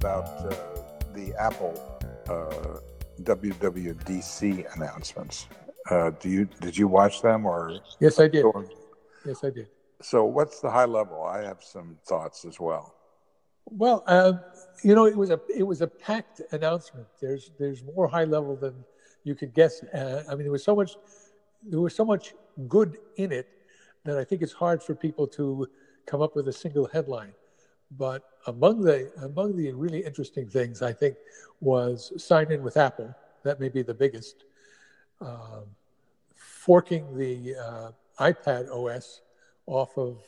about 0.00 0.24
uh, 0.46 0.54
the 1.12 1.34
Apple 1.38 1.74
uh, 2.30 2.78
WWDC 3.22 4.74
announcements. 4.74 5.46
Uh, 5.90 6.10
do 6.20 6.30
you 6.30 6.48
did 6.60 6.76
you 6.76 6.88
watch 6.88 7.20
them 7.20 7.44
or? 7.44 7.78
Yes, 8.00 8.18
I 8.18 8.28
did. 8.28 8.46
Yes, 9.26 9.44
I 9.44 9.50
did. 9.50 9.68
So, 10.00 10.24
what's 10.24 10.60
the 10.60 10.70
high 10.70 10.86
level? 10.86 11.22
I 11.24 11.42
have 11.42 11.62
some 11.62 11.98
thoughts 12.06 12.46
as 12.46 12.58
well. 12.58 12.94
Well, 13.66 14.02
uh, 14.06 14.32
you 14.82 14.94
know, 14.94 15.04
it 15.06 15.16
was 15.16 15.28
a 15.28 15.40
it 15.54 15.64
was 15.64 15.82
a 15.82 15.86
packed 15.86 16.40
announcement. 16.52 17.06
There's 17.20 17.50
there's 17.58 17.82
more 17.84 18.08
high 18.08 18.24
level 18.24 18.56
than 18.56 18.74
you 19.24 19.34
could 19.34 19.52
guess. 19.52 19.82
Uh, 19.82 20.22
I 20.30 20.34
mean, 20.34 20.44
there 20.44 20.52
was 20.52 20.64
so 20.64 20.74
much 20.74 20.96
there 21.62 21.80
was 21.80 21.94
so 21.94 22.06
much 22.06 22.32
good 22.68 22.96
in 23.16 23.32
it 23.32 23.48
that 24.04 24.16
I 24.16 24.24
think 24.24 24.40
it's 24.40 24.54
hard 24.54 24.82
for 24.82 24.94
people 24.94 25.26
to 25.38 25.68
come 26.06 26.22
up 26.22 26.34
with 26.34 26.48
a 26.48 26.52
single 26.54 26.86
headline. 26.86 27.34
But 27.96 28.22
among 28.46 28.82
the 28.82 29.10
among 29.22 29.56
the 29.56 29.72
really 29.72 30.04
interesting 30.04 30.48
things, 30.48 30.82
I 30.82 30.92
think, 30.92 31.16
was 31.60 32.12
sign 32.22 32.52
in 32.52 32.62
with 32.62 32.76
Apple. 32.76 33.14
That 33.42 33.60
may 33.60 33.68
be 33.68 33.82
the 33.82 33.94
biggest. 33.94 34.44
Um, 35.20 35.64
forking 36.60 37.16
the 37.16 37.56
uh, 37.56 37.90
iPad 38.20 38.68
OS 38.70 39.22
off 39.66 39.96
of 39.96 40.22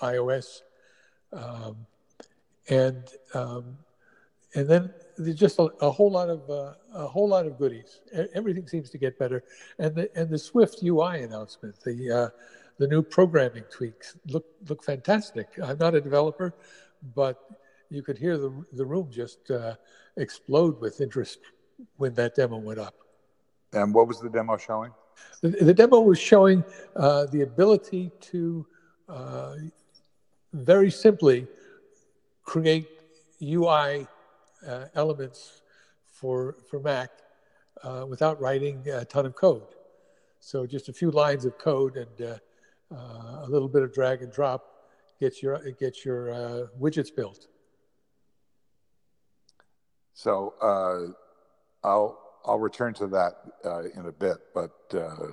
iOS, 0.00 0.62
um, 1.32 1.76
and 2.68 3.04
um, 3.34 3.76
and 4.54 4.68
then 4.68 4.90
there's 5.18 5.36
just 5.36 5.58
a, 5.58 5.64
a 5.80 5.90
whole 5.90 6.10
lot 6.10 6.28
of 6.30 6.48
uh, 6.48 6.74
a 6.94 7.06
whole 7.06 7.28
lot 7.28 7.46
of 7.46 7.58
goodies. 7.58 8.00
Everything 8.34 8.66
seems 8.66 8.90
to 8.90 8.98
get 8.98 9.18
better, 9.18 9.44
and 9.78 9.94
the 9.94 10.10
and 10.18 10.30
the 10.30 10.38
Swift 10.38 10.82
UI 10.82 11.22
announcement, 11.22 11.78
the 11.84 12.10
uh, 12.10 12.28
the 12.78 12.88
new 12.88 13.02
programming 13.02 13.64
tweaks 13.70 14.16
look 14.28 14.46
look 14.68 14.82
fantastic. 14.82 15.48
I'm 15.62 15.78
not 15.78 15.94
a 15.94 16.00
developer, 16.00 16.54
but 17.14 17.38
you 17.90 18.02
could 18.02 18.18
hear 18.18 18.36
the 18.36 18.52
the 18.72 18.84
room 18.84 19.08
just 19.10 19.50
uh, 19.50 19.74
explode 20.16 20.80
with 20.80 21.00
interest 21.00 21.38
when 21.96 22.14
that 22.14 22.34
demo 22.34 22.56
went 22.56 22.78
up. 22.78 22.94
And 23.72 23.92
what 23.92 24.08
was 24.08 24.20
the 24.20 24.30
demo 24.30 24.56
showing? 24.56 24.92
The, 25.42 25.50
the 25.50 25.74
demo 25.74 26.00
was 26.00 26.18
showing 26.18 26.64
uh, 26.96 27.26
the 27.26 27.42
ability 27.42 28.10
to 28.32 28.66
uh, 29.08 29.56
very 30.52 30.90
simply 30.90 31.46
create 32.44 32.88
UI 33.42 34.06
uh, 34.66 34.86
elements 34.94 35.62
for 36.06 36.56
for 36.68 36.80
Mac 36.80 37.10
uh, 37.82 38.06
without 38.08 38.40
writing 38.40 38.86
a 38.88 39.04
ton 39.04 39.26
of 39.26 39.34
code. 39.34 39.62
So 40.40 40.66
just 40.66 40.88
a 40.88 40.92
few 40.92 41.10
lines 41.10 41.44
of 41.44 41.58
code 41.58 41.96
and 41.96 42.30
uh, 42.30 42.38
uh, 42.94 43.44
a 43.44 43.48
little 43.48 43.68
bit 43.68 43.82
of 43.82 43.92
drag 43.92 44.22
and 44.22 44.32
drop 44.32 44.73
gets 45.24 45.42
your 45.42 45.58
gets 45.80 46.04
your 46.04 46.22
uh, 46.30 46.66
widgets 46.78 47.14
built. 47.14 47.46
So 50.12 50.54
uh, 50.60 51.86
I'll 51.86 52.18
I'll 52.44 52.58
return 52.58 52.92
to 52.94 53.06
that 53.08 53.32
uh, 53.64 53.84
in 53.98 54.06
a 54.06 54.12
bit, 54.12 54.36
but 54.54 54.76
uh, 54.94 55.28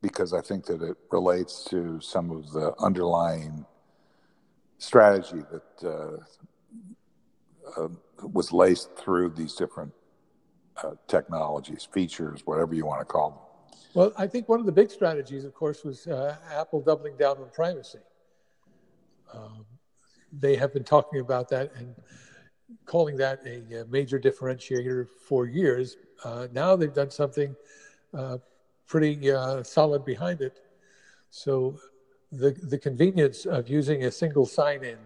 because 0.00 0.32
I 0.32 0.40
think 0.40 0.66
that 0.66 0.82
it 0.82 0.96
relates 1.12 1.64
to 1.66 2.00
some 2.00 2.32
of 2.32 2.50
the 2.52 2.74
underlying 2.80 3.64
strategy 4.78 5.42
that 5.52 5.70
uh, 5.96 6.16
uh, 7.80 7.88
was 8.38 8.52
laced 8.52 8.96
through 8.96 9.30
these 9.30 9.54
different 9.54 9.92
technologies, 11.06 11.86
features, 11.92 12.40
whatever 12.44 12.74
you 12.74 12.84
want 12.84 13.00
to 13.00 13.04
call 13.04 13.28
them. 13.30 13.38
Well, 13.94 14.12
I 14.18 14.26
think 14.26 14.48
one 14.48 14.58
of 14.58 14.66
the 14.66 14.72
big 14.72 14.90
strategies, 14.90 15.44
of 15.44 15.54
course, 15.54 15.84
was 15.84 16.08
uh, 16.08 16.36
Apple 16.50 16.80
doubling 16.80 17.16
down 17.16 17.36
on 17.36 17.50
privacy. 17.52 18.00
Um, 19.32 19.64
they 20.32 20.56
have 20.56 20.72
been 20.72 20.84
talking 20.84 21.20
about 21.20 21.48
that 21.50 21.72
and 21.76 21.94
calling 22.86 23.16
that 23.16 23.40
a, 23.46 23.84
major 23.90 24.18
differentiator 24.18 25.08
for 25.08 25.46
years. 25.46 25.96
Uh, 26.24 26.48
now 26.52 26.76
they've 26.76 26.94
done 26.94 27.10
something 27.10 27.54
uh, 28.14 28.38
pretty 28.86 29.30
uh, 29.30 29.62
solid 29.62 30.04
behind 30.04 30.40
it. 30.40 30.60
So 31.30 31.78
the 32.30 32.50
the 32.68 32.78
convenience 32.78 33.46
of 33.46 33.68
using 33.68 34.04
a 34.04 34.10
single 34.10 34.46
sign-in 34.46 34.98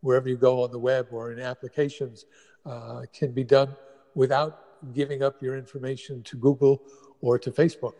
wherever 0.00 0.28
you 0.28 0.36
go 0.36 0.62
on 0.62 0.70
the 0.70 0.78
web 0.78 1.08
or 1.10 1.32
in 1.32 1.40
applications 1.40 2.26
uh, 2.64 3.02
can 3.12 3.32
be 3.32 3.44
done 3.44 3.74
without 4.14 4.92
giving 4.94 5.22
up 5.22 5.42
your 5.42 5.56
information 5.56 6.22
to 6.22 6.36
Google 6.36 6.82
or 7.20 7.38
to 7.38 7.50
Facebook. 7.50 7.94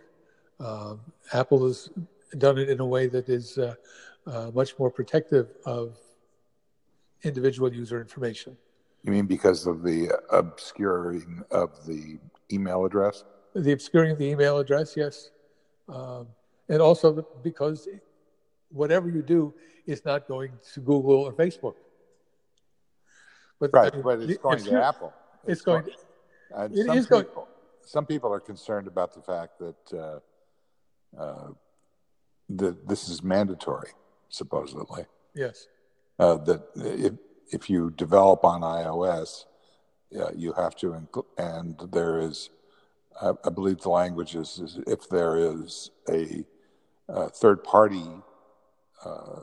Um, 0.60 1.00
Apple 1.32 1.66
has 1.66 1.90
done 2.38 2.58
it 2.58 2.68
in 2.68 2.80
a 2.80 2.86
way 2.86 3.06
that 3.08 3.28
is 3.28 3.58
uh, 4.26 4.50
much 4.54 4.78
more 4.78 4.90
protective 4.90 5.48
of 5.64 5.96
individual 7.22 7.72
user 7.72 8.00
information. 8.00 8.56
You 9.02 9.12
mean 9.12 9.26
because 9.26 9.66
of 9.66 9.82
the 9.82 10.10
obscuring 10.30 11.42
of 11.50 11.86
the 11.86 12.18
email 12.52 12.84
address? 12.84 13.24
The 13.54 13.72
obscuring 13.72 14.10
of 14.10 14.18
the 14.18 14.26
email 14.26 14.58
address, 14.58 14.96
yes. 14.96 15.30
Um, 15.88 16.26
and 16.68 16.82
also 16.82 17.26
because 17.42 17.88
whatever 18.70 19.08
you 19.08 19.22
do 19.22 19.54
is 19.86 20.04
not 20.04 20.26
going 20.26 20.52
to 20.74 20.80
Google 20.80 21.20
or 21.22 21.32
Facebook. 21.32 21.74
But, 23.58 23.70
right, 23.72 23.92
I 23.92 23.96
mean, 23.96 24.02
but 24.02 24.20
it's 24.20 24.38
going 24.38 24.64
to 24.64 24.84
Apple. 24.84 25.12
It's, 25.44 25.52
it's 25.52 25.62
going, 25.62 25.84
going 26.52 26.70
to, 26.72 26.80
it 26.80 26.96
is 26.96 27.06
people, 27.06 27.22
going. 27.22 27.46
Some 27.82 28.04
people 28.04 28.32
are 28.32 28.40
concerned 28.40 28.86
about 28.88 29.14
the 29.14 29.22
fact 29.22 29.58
that 29.60 29.98
uh, 29.98 31.20
uh, 31.22 31.48
that 32.50 32.86
this 32.86 33.08
is 33.08 33.22
mandatory, 33.22 33.90
supposedly. 34.28 35.04
Yes. 35.34 35.68
Uh, 36.18 36.36
that 36.36 36.62
if 36.76 37.14
if 37.52 37.70
you 37.70 37.90
develop 37.90 38.44
on 38.44 38.62
iOS, 38.62 39.44
uh, 40.18 40.30
you 40.34 40.52
have 40.52 40.74
to, 40.76 41.06
and 41.38 41.76
there 41.92 42.18
is, 42.18 42.50
I, 43.20 43.32
I, 43.44 43.50
believe 43.50 43.80
the 43.80 43.90
language 43.90 44.34
is, 44.34 44.58
is 44.58 44.78
if 44.86 45.08
there 45.08 45.36
is 45.36 45.90
a, 46.08 46.44
a 47.08 47.28
third 47.28 47.62
party 47.62 48.06
uh, 49.04 49.40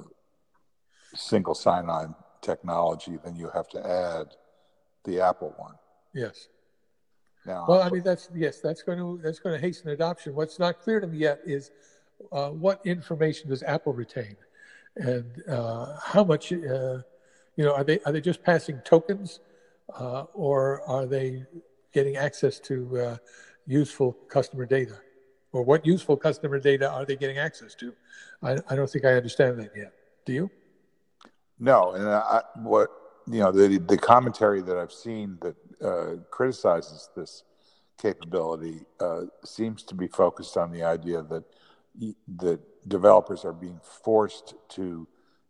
single 1.16 1.56
sign 1.56 1.90
on 1.90 2.16
technology, 2.42 3.18
then 3.24 3.36
you 3.36 3.50
have 3.54 3.68
to 3.70 3.86
add 3.86 4.36
the 5.06 5.22
Apple 5.22 5.54
one. 5.58 5.76
Yes. 6.14 6.48
Now, 7.46 7.66
well, 7.68 7.82
I 7.82 7.90
mean, 7.90 8.04
that's 8.04 8.30
yes, 8.34 8.62
that's 8.62 8.84
going 8.84 8.98
to 8.98 9.20
that's 9.22 9.40
going 9.40 9.54
to 9.54 9.62
hasten 9.62 9.90
adoption. 9.90 10.34
What's 10.34 10.60
not 10.60 10.80
clear 10.80 11.02
to 11.02 11.08
me 11.08 11.18
yet 11.18 11.42
is 11.46 11.72
uh, 12.32 12.50
what 12.50 12.80
information 12.86 13.50
does 13.50 13.64
Apple 13.64 13.92
retain, 13.92 14.38
and 14.96 15.44
uh, 15.48 15.98
how 16.02 16.24
much. 16.24 16.52
Uh, 16.54 17.00
you 17.56 17.64
know, 17.64 17.74
are 17.74 17.84
they 17.84 18.00
are 18.06 18.12
they 18.12 18.22
just 18.22 18.44
passing 18.44 18.82
tokens, 18.84 19.40
uh, 20.00 20.24
or 20.34 20.82
are 20.88 21.06
they 21.06 21.46
getting 21.94 22.18
access 22.18 22.60
to 22.62 23.00
uh, 23.00 23.18
useful 23.68 24.14
customer 24.28 24.66
data, 24.66 25.00
or 25.52 25.64
what 25.64 25.86
useful 25.86 26.18
customer 26.18 26.60
data 26.60 26.90
are 26.90 27.06
they 27.06 27.16
getting 27.16 27.38
access 27.38 27.76
to? 27.76 27.94
I, 28.42 28.58
I 28.70 28.76
don't 28.76 28.90
think 28.90 29.06
I 29.06 29.14
understand 29.14 29.60
that 29.60 29.72
yet. 29.76 29.94
Do 30.26 30.34
you? 30.34 30.52
No, 31.60 31.92
and 31.92 32.08
I, 32.08 32.42
what 32.56 32.90
you 33.28 33.40
know 33.40 33.52
the 33.52 33.78
the 33.78 33.98
commentary 33.98 34.62
that 34.62 34.78
I've 34.78 34.92
seen 34.92 35.38
that 35.42 35.56
uh, 35.86 36.16
criticizes 36.32 37.10
this 37.16 37.44
capability 38.02 38.82
uh, 39.00 39.22
seems 39.46 39.84
to 39.84 39.96
be 39.96 40.08
focused 40.08 40.58
on 40.58 40.72
the 40.72 40.84
idea 40.84 41.22
that 41.22 41.44
that 42.38 42.60
developers 42.88 43.46
are 43.46 43.54
being 43.54 43.80
forced 44.04 44.56
to 44.70 45.08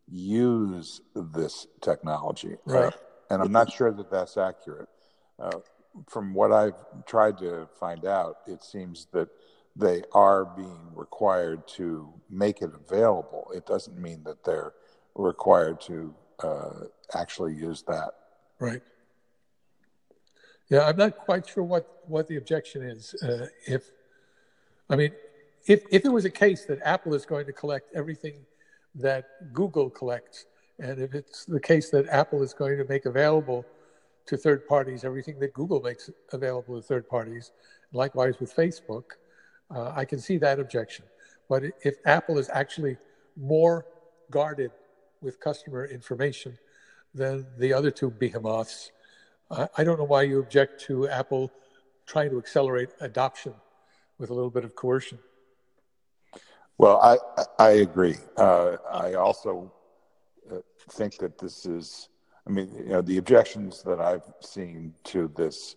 use 0.07 1.01
this 1.15 1.67
technology. 1.81 2.55
Uh, 2.67 2.73
right. 2.73 2.93
Uh, 2.93 2.97
and 3.29 3.41
I'm 3.41 3.51
not 3.51 3.71
sure 3.71 3.91
that 3.91 4.11
that's 4.11 4.37
accurate. 4.37 4.89
Uh, 5.39 5.59
from 6.07 6.33
what 6.33 6.51
I've 6.51 6.75
tried 7.05 7.37
to 7.39 7.67
find 7.79 8.05
out, 8.05 8.37
it 8.47 8.63
seems 8.63 9.07
that 9.13 9.29
they 9.75 10.03
are 10.13 10.45
being 10.45 10.91
required 10.93 11.67
to 11.67 12.13
make 12.29 12.61
it 12.61 12.71
available. 12.73 13.51
It 13.55 13.65
doesn't 13.65 13.97
mean 13.97 14.23
that 14.25 14.43
they're 14.43 14.73
required 15.15 15.81
to 15.81 16.13
uh, 16.43 16.69
actually 17.15 17.53
use 17.53 17.83
that. 17.87 18.11
Right. 18.59 18.81
Yeah, 20.69 20.87
I'm 20.87 20.97
not 20.97 21.17
quite 21.17 21.47
sure 21.47 21.63
what, 21.63 22.03
what 22.07 22.27
the 22.27 22.37
objection 22.37 22.83
is. 22.83 23.15
Uh, 23.21 23.47
if, 23.65 23.91
I 24.89 24.95
mean, 24.95 25.11
if, 25.65 25.83
if 25.91 26.05
it 26.05 26.09
was 26.09 26.25
a 26.25 26.29
case 26.29 26.65
that 26.65 26.79
Apple 26.83 27.13
is 27.13 27.25
going 27.25 27.45
to 27.45 27.53
collect 27.53 27.93
everything 27.95 28.45
that 28.95 29.53
Google 29.53 29.89
collects, 29.89 30.45
and 30.79 30.99
if 30.99 31.13
it's 31.13 31.45
the 31.45 31.59
case 31.59 31.89
that 31.91 32.07
Apple 32.09 32.41
is 32.43 32.53
going 32.53 32.77
to 32.77 32.85
make 32.85 33.05
available 33.05 33.65
to 34.25 34.37
third 34.37 34.67
parties 34.67 35.03
everything 35.03 35.39
that 35.39 35.53
Google 35.53 35.81
makes 35.81 36.09
available 36.31 36.75
to 36.75 36.81
third 36.81 37.07
parties, 37.07 37.51
likewise 37.91 38.39
with 38.39 38.55
Facebook, 38.55 39.03
uh, 39.73 39.91
I 39.95 40.05
can 40.05 40.19
see 40.19 40.37
that 40.37 40.59
objection. 40.59 41.05
But 41.49 41.63
if 41.83 41.95
Apple 42.05 42.37
is 42.37 42.49
actually 42.53 42.97
more 43.35 43.85
guarded 44.31 44.71
with 45.21 45.39
customer 45.39 45.85
information 45.85 46.57
than 47.13 47.45
the 47.57 47.73
other 47.73 47.91
two 47.91 48.11
behemoths, 48.11 48.91
I 49.77 49.83
don't 49.83 49.99
know 49.99 50.05
why 50.05 50.23
you 50.23 50.39
object 50.39 50.81
to 50.85 51.07
Apple 51.07 51.51
trying 52.07 52.31
to 52.31 52.37
accelerate 52.39 52.89
adoption 53.01 53.53
with 54.17 54.29
a 54.29 54.33
little 54.33 54.49
bit 54.49 54.65
of 54.65 54.75
coercion. 54.75 55.19
Well, 56.77 56.99
I 57.01 57.17
I 57.59 57.69
agree. 57.71 58.17
Uh, 58.35 58.77
I 58.91 59.13
also 59.13 59.71
uh, 60.51 60.57
think 60.91 61.17
that 61.19 61.37
this 61.37 61.65
is 61.65 62.09
I 62.45 62.49
mean, 62.49 62.73
you 62.75 62.89
know, 62.89 63.01
the 63.01 63.17
objections 63.17 63.83
that 63.83 63.99
I've 64.01 64.23
seen 64.41 64.93
to 65.05 65.31
this 65.35 65.75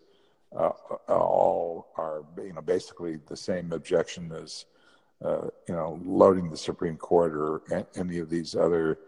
uh, 0.56 0.70
all 1.08 1.88
are, 1.96 2.24
you 2.38 2.52
know, 2.52 2.60
basically 2.60 3.18
the 3.26 3.36
same 3.36 3.72
objection 3.72 4.32
as, 4.32 4.64
uh, 5.24 5.48
you 5.68 5.74
know, 5.74 6.00
loading 6.04 6.50
the 6.50 6.56
Supreme 6.56 6.96
Court 6.96 7.34
or 7.34 7.86
any 7.94 8.18
of 8.18 8.28
these 8.30 8.56
other, 8.56 8.98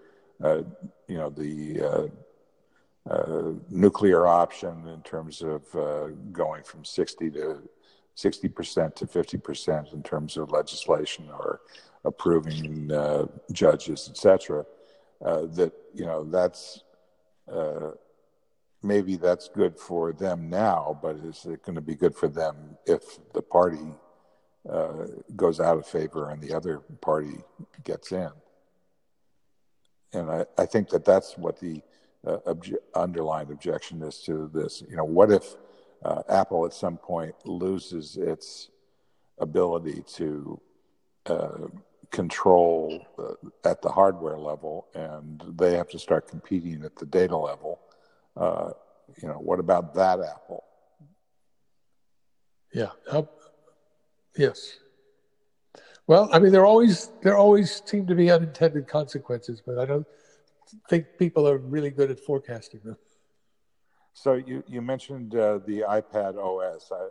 uh, 0.43 0.63
you 1.09 1.17
know, 1.17 1.31
the 1.31 1.81
uh, 1.81 3.13
uh, 3.13 3.53
nuclear 3.71 4.27
option 4.27 4.87
in 4.87 5.03
terms 5.03 5.43
of 5.43 5.63
uh, 5.75 6.09
going 6.31 6.63
from 6.63 6.85
60 6.85 7.31
to 7.31 7.69
60% 8.19 8.95
to 8.97 9.07
50% 9.07 9.93
in 9.95 10.03
terms 10.03 10.37
of 10.37 10.51
legislation 10.51 11.29
or 11.31 11.61
approving 12.05 12.91
judges, 13.53 14.09
etc. 14.11 14.65
that, 15.21 15.73
you 15.95 16.05
know, 16.05 16.25
that's 16.25 16.83
uh, 17.53 17.91
maybe 18.83 19.17
that's 19.17 19.49
good 19.49 19.79
for 19.79 20.13
them 20.13 20.49
now, 20.49 20.99
but 21.03 21.17
is 21.17 21.45
it 21.47 21.63
going 21.63 21.75
to 21.75 21.81
be 21.81 21.95
good 21.95 22.15
for 22.15 22.29
them 22.29 22.77
if 22.87 23.19
the 23.33 23.43
party 23.43 23.95
uh, 24.71 25.07
goes 25.35 25.61
out 25.61 25.79
of 25.79 25.87
favor 25.87 26.31
and 26.31 26.41
the 26.41 26.55
other 26.55 26.79
party 27.01 27.39
gets 27.85 28.13
in? 28.13 28.31
And 30.13 30.31
I, 30.31 30.47
I 30.57 30.67
think 30.67 30.89
that 30.91 31.05
that's 31.05 31.37
what 31.37 31.59
the 31.61 31.83
uh, 32.27 32.39
obje- 32.47 32.77
underlying 32.95 33.51
objection 33.51 34.03
is 34.03 34.21
to 34.21 34.51
this. 34.53 34.83
You 34.89 34.97
know, 34.97 35.05
what 35.05 35.31
if 35.31 35.57
uh, 36.05 36.23
Apple 36.29 36.65
at 36.67 36.73
some 36.73 36.97
point 36.97 37.35
loses 37.45 38.17
its 38.17 38.71
ability 39.39 40.03
to 40.15 40.61
uh, 41.27 41.67
control 42.11 43.07
uh, 43.19 43.69
at 43.69 43.83
the 43.83 43.89
hardware 43.89 44.39
level 44.39 44.87
and 44.95 45.43
they 45.57 45.75
have 45.75 45.89
to 45.89 45.99
start 45.99 46.29
competing 46.29 46.83
at 46.85 46.97
the 46.97 47.07
data 47.07 47.37
level. 47.37 47.81
Uh, 48.37 48.71
you 49.21 49.29
know, 49.29 49.35
what 49.35 49.59
about 49.59 49.95
that 49.95 50.21
Apple? 50.21 50.65
Yeah. 52.73 52.91
Uh, 53.11 53.23
yes. 54.37 54.79
Well, 56.07 56.31
I 56.33 56.39
mean, 56.39 56.53
there 56.53 56.65
always 56.65 57.11
there 57.23 57.37
always 57.37 57.83
seem 57.85 58.07
to 58.07 58.15
be 58.15 58.31
unintended 58.31 58.89
consequences, 58.89 59.63
but 59.65 59.79
I 59.79 59.85
don't 59.85 60.07
think 60.89 61.07
people 61.19 61.47
are 61.47 61.59
really 61.59 61.91
good 61.91 62.11
at 62.11 62.21
forecasting 62.21 62.81
them. 62.85 62.97
So 64.21 64.35
you 64.35 64.65
you 64.67 64.83
mentioned 64.83 65.37
uh, 65.37 65.59
the 65.65 65.85
iPad 65.89 66.37
OS. 66.37 66.91
I, 66.91 67.05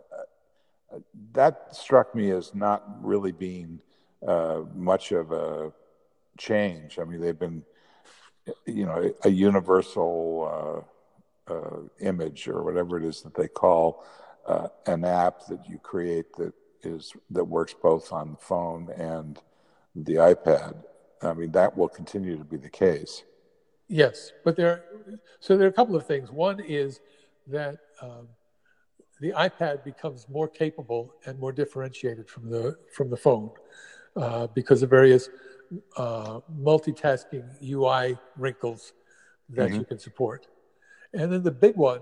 I, 0.94 0.98
that 1.32 1.74
struck 1.74 2.14
me 2.14 2.30
as 2.32 2.54
not 2.54 2.84
really 3.00 3.32
being 3.32 3.80
uh, 4.26 4.60
much 4.74 5.12
of 5.12 5.32
a 5.32 5.72
change. 6.36 6.98
I 6.98 7.04
mean, 7.04 7.22
they've 7.22 7.38
been, 7.38 7.62
you 8.66 8.84
know, 8.84 9.10
a 9.24 9.30
universal 9.30 10.84
uh, 11.48 11.52
uh, 11.54 11.80
image 12.00 12.46
or 12.46 12.62
whatever 12.62 12.98
it 12.98 13.04
is 13.04 13.22
that 13.22 13.34
they 13.34 13.48
call 13.48 14.04
uh, 14.46 14.68
an 14.86 15.06
app 15.06 15.46
that 15.46 15.66
you 15.66 15.78
create 15.78 16.34
that 16.36 16.52
is 16.82 17.14
that 17.30 17.44
works 17.44 17.74
both 17.82 18.12
on 18.12 18.32
the 18.32 18.36
phone 18.36 18.90
and 18.98 19.40
the 19.96 20.16
iPad. 20.16 20.84
I 21.22 21.32
mean, 21.32 21.52
that 21.52 21.74
will 21.74 21.88
continue 21.88 22.36
to 22.36 22.44
be 22.44 22.58
the 22.58 22.68
case. 22.68 23.22
Yes, 23.88 24.32
but 24.44 24.56
there. 24.56 24.84
So 25.40 25.56
there 25.56 25.66
are 25.66 25.70
a 25.70 25.74
couple 25.74 25.96
of 25.96 26.06
things. 26.06 26.30
One 26.30 26.60
is 26.60 27.00
that 27.46 27.78
um, 28.02 28.28
the 29.20 29.32
iPad 29.32 29.82
becomes 29.84 30.28
more 30.28 30.48
capable 30.48 31.14
and 31.26 31.38
more 31.38 31.52
differentiated 31.52 32.28
from 32.28 32.50
the 32.50 32.76
from 32.92 33.08
the 33.10 33.16
phone 33.16 33.50
uh, 34.16 34.46
because 34.48 34.82
of 34.82 34.90
various 34.90 35.30
uh, 35.96 36.40
multitasking 36.60 37.44
UI 37.62 38.18
wrinkles 38.36 38.92
that 39.50 39.68
mm-hmm. 39.68 39.78
you 39.78 39.84
can 39.84 39.98
support. 39.98 40.46
And 41.14 41.32
then 41.32 41.42
the 41.42 41.50
big 41.50 41.76
one 41.76 42.00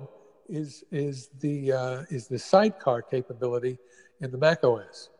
is 0.48 0.84
is 0.90 1.28
the 1.40 1.72
uh, 1.72 2.02
is 2.10 2.26
the 2.26 2.38
sidecar 2.38 3.02
capability 3.02 3.78
in 4.20 4.30
the 4.30 4.38
Mac 4.38 4.64
OS. 4.64 5.10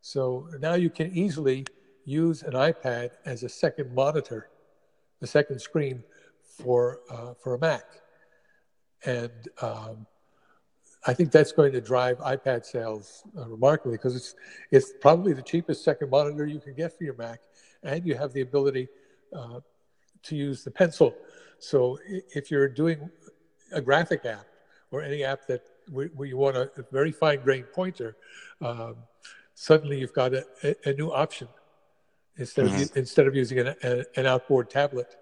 So 0.00 0.48
now 0.60 0.74
you 0.74 0.90
can 0.90 1.12
easily 1.12 1.66
use 2.04 2.42
an 2.42 2.52
iPad 2.52 3.10
as 3.26 3.42
a 3.42 3.48
second 3.48 3.94
monitor, 3.94 4.48
a 5.22 5.26
second 5.26 5.60
screen 5.60 6.02
for 6.42 7.00
uh, 7.10 7.34
for 7.34 7.54
a 7.54 7.58
Mac, 7.58 7.84
and 9.04 9.30
um, 9.62 10.06
I 11.06 11.14
think 11.14 11.30
that's 11.30 11.52
going 11.52 11.72
to 11.72 11.80
drive 11.80 12.18
iPad 12.18 12.64
sales 12.64 13.22
uh, 13.36 13.48
remarkably 13.48 13.96
because 13.96 14.16
it's 14.16 14.34
it's 14.70 14.92
probably 15.00 15.32
the 15.32 15.42
cheapest 15.42 15.84
second 15.84 16.10
monitor 16.10 16.46
you 16.46 16.60
can 16.60 16.74
get 16.74 16.96
for 16.96 17.04
your 17.04 17.16
Mac, 17.16 17.40
and 17.82 18.06
you 18.06 18.14
have 18.14 18.32
the 18.32 18.40
ability 18.40 18.88
uh, 19.36 19.60
to 20.24 20.36
use 20.36 20.64
the 20.64 20.70
pencil. 20.70 21.14
So 21.58 21.98
if 22.06 22.50
you're 22.50 22.68
doing 22.68 23.10
a 23.72 23.80
graphic 23.80 24.24
app 24.24 24.46
or 24.90 25.02
any 25.02 25.24
app 25.24 25.46
that 25.48 25.62
where 25.90 26.28
you 26.28 26.36
want 26.36 26.56
a, 26.56 26.70
very 26.92 27.12
fine 27.12 27.40
grained 27.40 27.72
pointer, 27.72 28.16
um, 28.60 28.96
suddenly 29.54 29.98
you've 29.98 30.12
got 30.12 30.34
a, 30.34 30.44
a, 30.84 30.92
new 30.92 31.10
option 31.10 31.48
instead 32.38 32.66
mm-hmm. 32.66 32.82
of 32.82 32.96
instead 32.96 33.26
of 33.26 33.34
using 33.34 33.58
an, 33.58 33.74
an 34.16 34.26
outboard 34.26 34.70
tablet, 34.70 35.16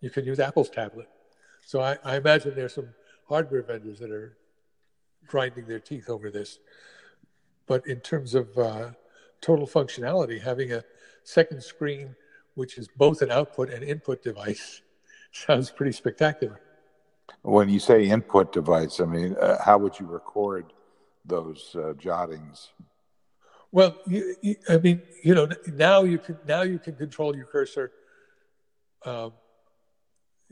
you 0.00 0.10
can 0.10 0.24
use 0.24 0.40
Apple's 0.40 0.70
tablet. 0.70 1.08
So 1.64 1.80
I, 1.80 1.98
I 2.04 2.16
imagine 2.16 2.54
there's 2.54 2.74
some 2.74 2.88
hardware 3.28 3.62
vendors 3.62 3.98
that 4.00 4.10
are 4.10 4.36
grinding 5.26 5.66
their 5.66 5.80
teeth 5.80 6.08
over 6.08 6.30
this. 6.30 6.58
But 7.66 7.86
in 7.86 8.00
terms 8.00 8.34
of 8.34 8.56
uh, 8.58 8.90
total 9.40 9.66
functionality, 9.66 10.40
having 10.40 10.72
a 10.72 10.82
second 11.24 11.62
screen, 11.62 12.14
which 12.54 12.78
is 12.78 12.88
both 12.96 13.22
an 13.22 13.30
output 13.30 13.70
and 13.70 13.82
input 13.84 14.22
device, 14.22 14.82
sounds 15.32 15.70
pretty 15.70 15.92
spectacular. 15.92 16.60
When 17.42 17.68
you 17.68 17.78
say 17.78 18.04
input 18.04 18.52
device, 18.52 19.00
I 19.00 19.04
mean, 19.04 19.36
uh, 19.36 19.62
how 19.62 19.78
would 19.78 19.98
you 19.98 20.06
record 20.06 20.72
those 21.24 21.74
uh, 21.76 21.94
jottings? 21.94 22.72
Well, 23.72 23.96
you, 24.06 24.36
you, 24.42 24.56
I 24.68 24.78
mean, 24.78 25.02
you 25.24 25.34
know, 25.34 25.48
now 25.66 26.02
you 26.02 26.18
can 26.18 26.38
now 26.46 26.62
you 26.62 26.78
can 26.78 26.94
control 26.94 27.34
your 27.34 27.46
cursor 27.46 27.90
um, 29.04 29.32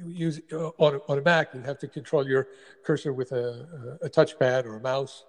use 0.06 0.40
uh, 0.52 0.70
on, 0.78 0.96
a, 0.96 0.98
on 1.08 1.18
a 1.18 1.22
Mac, 1.22 1.54
you 1.54 1.60
have 1.60 1.78
to 1.78 1.88
control 1.88 2.26
your 2.26 2.48
cursor 2.84 3.12
with 3.12 3.32
a, 3.32 3.98
a, 4.02 4.06
a 4.06 4.10
touchpad 4.10 4.64
or 4.64 4.76
a 4.76 4.80
mouse. 4.80 5.24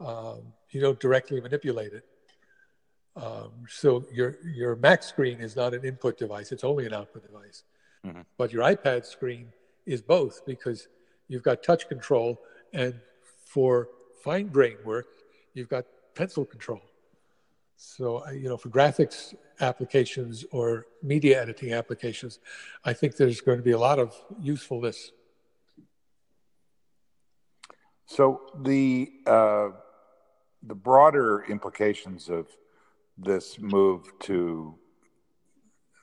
Um, 0.00 0.52
you 0.70 0.80
don't 0.80 0.98
directly 1.00 1.40
manipulate 1.40 1.92
it. 1.92 2.04
Um, 3.16 3.52
so 3.68 4.04
your 4.12 4.36
your 4.44 4.74
Mac 4.76 5.02
screen 5.04 5.38
is 5.40 5.54
not 5.54 5.72
an 5.72 5.84
input 5.84 6.18
device; 6.18 6.50
it's 6.50 6.64
only 6.64 6.84
an 6.84 6.92
output 6.92 7.24
device. 7.24 7.62
Mm-hmm. 8.04 8.22
But 8.36 8.52
your 8.52 8.64
iPad 8.64 9.06
screen 9.06 9.52
is 9.86 10.02
both 10.02 10.44
because 10.44 10.88
you've 11.28 11.44
got 11.44 11.62
touch 11.62 11.88
control, 11.88 12.40
and 12.72 12.94
for 13.46 13.88
fine 14.24 14.48
grain 14.48 14.78
work, 14.84 15.06
you've 15.54 15.68
got 15.68 15.84
pencil 16.16 16.44
control. 16.44 16.82
So, 17.76 18.28
you 18.30 18.48
know, 18.48 18.56
for 18.56 18.68
graphics 18.68 19.34
applications 19.60 20.44
or 20.52 20.86
media 21.02 21.40
editing 21.40 21.72
applications, 21.72 22.38
I 22.84 22.92
think 22.92 23.16
there's 23.16 23.40
going 23.40 23.58
to 23.58 23.64
be 23.64 23.72
a 23.72 23.78
lot 23.78 23.98
of 23.98 24.14
usefulness. 24.40 25.12
So 28.06 28.42
the 28.62 29.10
uh, 29.26 29.68
the 30.62 30.74
broader 30.74 31.44
implications 31.48 32.28
of 32.28 32.48
this 33.16 33.58
move 33.58 34.12
to 34.20 34.74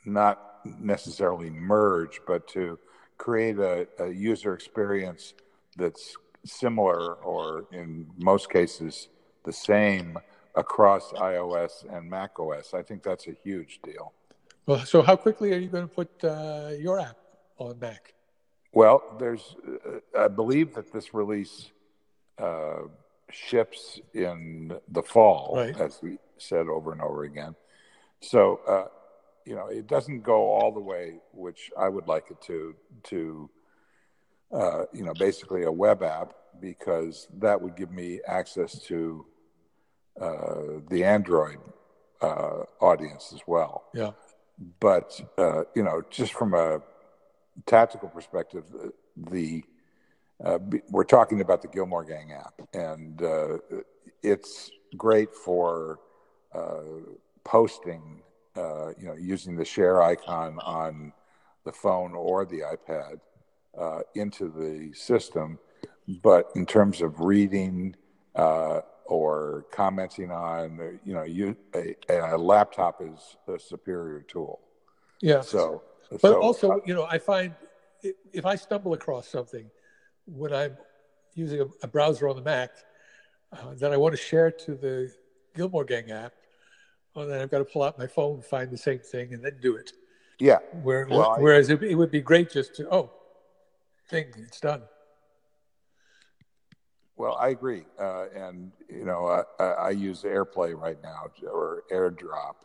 not 0.05 0.65
necessarily 0.79 1.49
merge, 1.49 2.21
but 2.25 2.47
to 2.49 2.79
create 3.17 3.57
a, 3.59 3.87
a 3.99 4.09
user 4.09 4.53
experience 4.53 5.33
that's 5.77 6.15
similar 6.43 7.15
or 7.15 7.65
in 7.71 8.07
most 8.17 8.49
cases 8.49 9.09
the 9.43 9.53
same 9.53 10.17
across 10.55 11.11
iOS 11.13 11.85
and 11.91 12.09
Mac 12.09 12.39
OS. 12.39 12.73
I 12.73 12.81
think 12.81 13.03
that's 13.03 13.27
a 13.27 13.35
huge 13.43 13.79
deal. 13.83 14.13
Well, 14.65 14.85
so 14.85 15.01
how 15.01 15.15
quickly 15.15 15.53
are 15.53 15.57
you 15.57 15.67
going 15.67 15.87
to 15.87 15.93
put 15.93 16.09
uh, 16.23 16.71
your 16.77 16.99
app 16.99 17.17
on 17.57 17.79
Mac? 17.79 18.13
Well, 18.73 19.17
there's, 19.19 19.55
uh, 19.85 19.99
I 20.17 20.27
believe 20.27 20.75
that 20.75 20.93
this 20.93 21.13
release 21.13 21.71
uh, 22.37 22.83
ships 23.31 23.99
in 24.13 24.73
the 24.87 25.01
fall, 25.01 25.53
right. 25.55 25.79
as 25.79 25.99
we 26.01 26.17
said 26.37 26.67
over 26.67 26.91
and 26.91 27.01
over 27.01 27.23
again. 27.23 27.55
So, 28.21 28.61
uh, 28.67 28.87
you 29.45 29.55
know, 29.55 29.67
it 29.67 29.87
doesn't 29.87 30.21
go 30.21 30.51
all 30.51 30.71
the 30.71 30.79
way, 30.79 31.15
which 31.33 31.71
I 31.77 31.89
would 31.89 32.07
like 32.07 32.25
it 32.29 32.41
to, 32.43 32.75
to, 33.05 33.49
uh, 34.53 34.83
you 34.93 35.03
know, 35.03 35.13
basically 35.13 35.63
a 35.63 35.71
web 35.71 36.03
app, 36.03 36.33
because 36.59 37.27
that 37.39 37.59
would 37.59 37.75
give 37.75 37.91
me 37.91 38.19
access 38.27 38.79
to 38.83 39.25
uh, 40.19 40.79
the 40.89 41.03
Android 41.03 41.59
uh, 42.21 42.63
audience 42.79 43.31
as 43.33 43.41
well. 43.47 43.85
Yeah. 43.93 44.11
But 44.79 45.19
uh, 45.37 45.63
you 45.75 45.83
know, 45.83 46.03
just 46.09 46.33
from 46.33 46.53
a 46.53 46.81
tactical 47.65 48.09
perspective, 48.09 48.63
the 49.15 49.63
uh, 50.43 50.59
we're 50.89 51.03
talking 51.03 51.41
about 51.41 51.61
the 51.61 51.67
Gilmore 51.67 52.03
Gang 52.03 52.31
app, 52.33 52.61
and 52.73 53.21
uh, 53.21 53.57
it's 54.21 54.71
great 54.97 55.33
for 55.33 55.99
posting. 57.43 58.21
you 58.55 59.07
know, 59.07 59.15
using 59.17 59.55
the 59.55 59.65
share 59.65 60.03
icon 60.03 60.59
on 60.59 61.13
the 61.63 61.71
phone 61.71 62.13
or 62.13 62.45
the 62.45 62.61
iPad 62.61 63.19
uh, 63.79 64.01
into 64.15 64.49
the 64.49 64.93
system, 64.93 65.59
but 66.21 66.49
in 66.55 66.65
terms 66.65 67.01
of 67.01 67.19
reading 67.19 67.95
uh, 68.35 68.81
or 69.11 69.65
commenting 69.71 70.31
on, 70.31 70.99
you 71.03 71.13
know, 71.13 71.23
you 71.23 71.53
a, 71.75 71.93
a, 72.09 72.37
laptop 72.37 73.01
is 73.01 73.35
a 73.53 73.59
superior 73.59 74.21
tool. 74.21 74.61
Yeah. 75.19 75.41
So, 75.41 75.83
but 76.09 76.21
so, 76.21 76.41
also, 76.41 76.71
uh, 76.71 76.77
you 76.85 76.93
know, 76.93 77.03
I 77.03 77.17
find 77.17 77.53
if 78.31 78.45
I 78.45 78.55
stumble 78.55 78.93
across 78.93 79.27
something 79.27 79.69
when 80.25 80.53
I'm 80.53 80.77
using 81.35 81.59
a, 81.59 81.65
a 81.83 81.87
browser 81.87 82.29
on 82.29 82.37
the 82.37 82.41
Mac 82.41 82.71
uh, 83.51 83.73
that 83.79 83.91
I 83.91 83.97
want 83.97 84.15
to 84.15 84.21
share 84.21 84.49
to 84.49 84.75
the 84.75 85.11
Gilmore 85.57 85.83
Gang 85.83 86.09
app, 86.09 86.31
well, 87.13 87.27
then 87.27 87.41
I've 87.41 87.51
got 87.51 87.59
to 87.59 87.65
pull 87.65 87.83
out 87.83 87.99
my 87.99 88.07
phone, 88.07 88.41
find 88.41 88.71
the 88.71 88.77
same 88.77 88.99
thing, 88.99 89.33
and 89.33 89.43
then 89.43 89.57
do 89.61 89.75
it. 89.75 89.91
Yeah. 90.39 90.59
Where, 90.83 91.05
well, 91.11 91.35
whereas 91.37 91.69
I, 91.69 91.73
it, 91.73 91.83
it, 91.83 91.95
would 91.95 92.11
be 92.11 92.21
great 92.21 92.49
just 92.49 92.75
to, 92.75 92.87
oh, 92.89 93.11
thing, 94.09 94.27
it's 94.37 94.61
done. 94.61 94.83
Well, 97.21 97.37
I 97.39 97.49
agree. 97.49 97.83
Uh, 97.99 98.25
and, 98.35 98.71
you 98.89 99.05
know, 99.05 99.43
I, 99.59 99.63
I, 99.63 99.89
use 99.91 100.23
AirPlay 100.23 100.75
right 100.75 100.97
now 101.03 101.27
or 101.47 101.83
AirDrop 101.91 102.55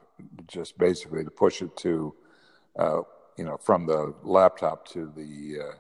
just 0.47 0.79
basically 0.79 1.25
to 1.25 1.31
push 1.31 1.61
it 1.61 1.77
to, 1.77 2.15
uh, 2.79 3.03
you 3.37 3.45
know, 3.45 3.59
from 3.59 3.85
the 3.85 4.15
laptop 4.23 4.89
to 4.89 5.13
the, 5.15 5.59
uh, 5.61 5.75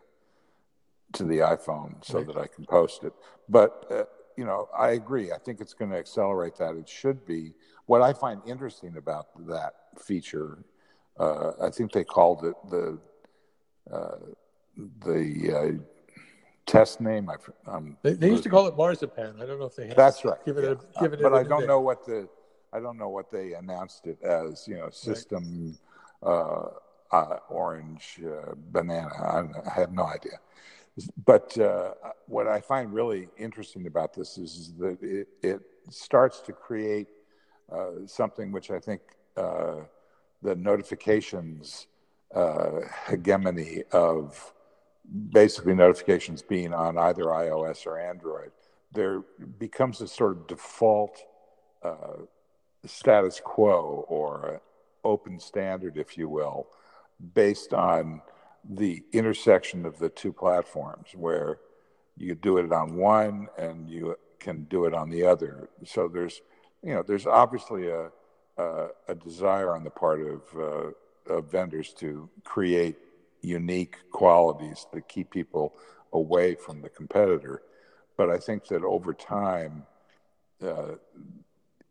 to 1.14 1.24
the 1.24 1.38
iPhone 1.38 2.04
so 2.04 2.18
right. 2.18 2.26
that 2.26 2.36
I 2.36 2.46
can 2.48 2.66
post 2.66 3.02
it. 3.04 3.14
But, 3.48 3.86
uh, 3.90 4.04
you 4.36 4.44
know, 4.44 4.68
I 4.76 4.90
agree. 4.90 5.32
I 5.32 5.38
think 5.38 5.62
it's 5.62 5.72
going 5.72 5.90
to 5.92 5.96
accelerate 5.96 6.56
that. 6.56 6.76
It 6.76 6.86
should 6.86 7.24
be. 7.24 7.54
What 7.86 8.02
I 8.02 8.12
find 8.12 8.42
interesting 8.46 8.98
about 8.98 9.28
that 9.46 9.72
feature 9.98 10.58
uh, 11.18 11.52
I 11.62 11.70
think 11.70 11.92
they 11.92 12.04
called 12.04 12.44
it 12.44 12.56
the 12.70 12.98
uh, 13.90 14.16
the 15.00 15.56
uh, 15.56 15.95
test 16.66 17.00
name. 17.00 17.30
I, 17.30 17.36
um, 17.70 17.96
they, 18.02 18.14
they 18.14 18.28
used 18.28 18.42
to 18.44 18.48
call 18.48 18.66
it 18.66 18.76
marzipan. 18.76 19.36
I 19.40 19.46
don't 19.46 19.58
know 19.58 19.66
if 19.66 19.76
they. 19.76 19.88
Have 19.88 19.96
That's 19.96 20.24
right. 20.24 20.44
Give 20.44 20.58
it 20.58 20.64
yeah. 20.64 21.00
a, 21.00 21.02
give 21.02 21.12
it 21.12 21.22
but 21.22 21.34
I 21.34 21.42
don't 21.42 21.66
know 21.66 21.80
what 21.80 22.04
the 22.04 22.28
I 22.72 22.80
don't 22.80 22.98
know 22.98 23.08
what 23.08 23.30
they 23.30 23.54
announced 23.54 24.06
it 24.06 24.22
as. 24.22 24.66
You 24.68 24.76
know, 24.76 24.90
system 24.90 25.78
right. 26.22 26.30
uh, 26.30 26.68
uh 27.16 27.38
orange 27.48 28.20
uh, 28.24 28.54
banana. 28.70 29.08
I, 29.08 29.70
I, 29.70 29.80
have 29.80 29.92
no 29.92 30.06
idea. 30.06 30.38
But 31.24 31.56
uh, 31.58 31.92
what 32.26 32.48
I 32.48 32.60
find 32.60 32.92
really 32.92 33.28
interesting 33.36 33.86
about 33.86 34.14
this 34.14 34.38
is, 34.38 34.56
is 34.56 34.72
that 34.78 35.02
it, 35.02 35.28
it 35.42 35.60
starts 35.90 36.40
to 36.40 36.52
create 36.52 37.08
something 38.06 38.50
which 38.50 38.70
I 38.70 38.78
think 38.78 39.02
the 39.34 40.54
notifications 40.56 41.86
uh, 42.34 42.80
hegemony 43.06 43.82
of 43.92 44.52
basically 45.30 45.74
notifications 45.74 46.42
being 46.42 46.72
on 46.74 46.98
either 46.98 47.24
iOS 47.24 47.86
or 47.86 47.98
Android, 47.98 48.50
there 48.92 49.22
becomes 49.58 50.00
a 50.00 50.08
sort 50.08 50.32
of 50.32 50.46
default 50.46 51.18
uh, 51.82 52.22
status 52.84 53.40
quo 53.42 54.04
or 54.08 54.60
open 55.04 55.38
standard, 55.38 55.96
if 55.96 56.16
you 56.18 56.28
will, 56.28 56.66
based 57.34 57.72
on 57.72 58.22
the 58.68 59.02
intersection 59.12 59.86
of 59.86 59.98
the 59.98 60.08
two 60.08 60.32
platforms, 60.32 61.08
where 61.14 61.58
you 62.16 62.34
do 62.34 62.58
it 62.58 62.72
on 62.72 62.96
one 62.96 63.46
and 63.56 63.88
you 63.88 64.16
can 64.40 64.64
do 64.64 64.86
it 64.86 64.94
on 64.94 65.10
the 65.10 65.24
other. 65.24 65.68
So 65.84 66.08
there's, 66.08 66.40
you 66.82 66.94
know, 66.94 67.02
there's 67.02 67.26
obviously 67.26 67.88
a 67.88 68.10
uh, 68.58 68.88
a 69.08 69.14
desire 69.14 69.74
on 69.74 69.84
the 69.84 69.90
part 69.90 70.20
of, 70.20 70.42
uh, 70.58 71.34
of 71.34 71.50
vendors 71.50 71.92
to 71.92 72.28
create 72.44 72.96
unique 73.42 73.96
qualities 74.10 74.86
that 74.92 75.08
keep 75.08 75.30
people 75.30 75.74
away 76.12 76.54
from 76.54 76.80
the 76.82 76.88
competitor. 76.88 77.62
But 78.16 78.30
I 78.30 78.38
think 78.38 78.66
that 78.68 78.82
over 78.82 79.12
time, 79.12 79.84
uh, 80.62 80.94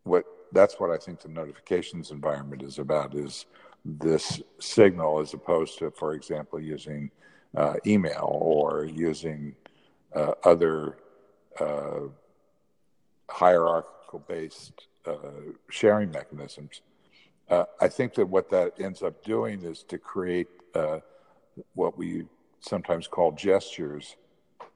what 0.03 0.25
that's 0.51 0.79
what 0.79 0.89
I 0.89 0.97
think 0.97 1.21
the 1.21 1.29
notifications 1.29 2.11
environment 2.11 2.63
is 2.63 2.79
about 2.79 3.15
is 3.15 3.45
this 3.83 4.41
signal 4.59 5.19
as 5.19 5.33
opposed 5.33 5.77
to, 5.79 5.91
for 5.91 6.13
example, 6.13 6.59
using 6.59 7.11
uh, 7.55 7.75
email 7.85 8.27
or 8.41 8.85
using 8.85 9.55
uh, 10.15 10.31
other 10.43 10.97
uh, 11.59 12.01
hierarchical 13.29 14.19
based 14.27 14.87
uh, 15.05 15.51
sharing 15.69 16.09
mechanisms. 16.11 16.81
Uh, 17.49 17.65
I 17.79 17.87
think 17.87 18.15
that 18.15 18.25
what 18.25 18.49
that 18.49 18.79
ends 18.79 19.03
up 19.03 19.23
doing 19.23 19.61
is 19.61 19.83
to 19.83 19.97
create 19.97 20.47
what 21.73 21.97
we 21.97 22.25
sometimes 22.59 23.07
call 23.07 23.31
gestures 23.31 24.15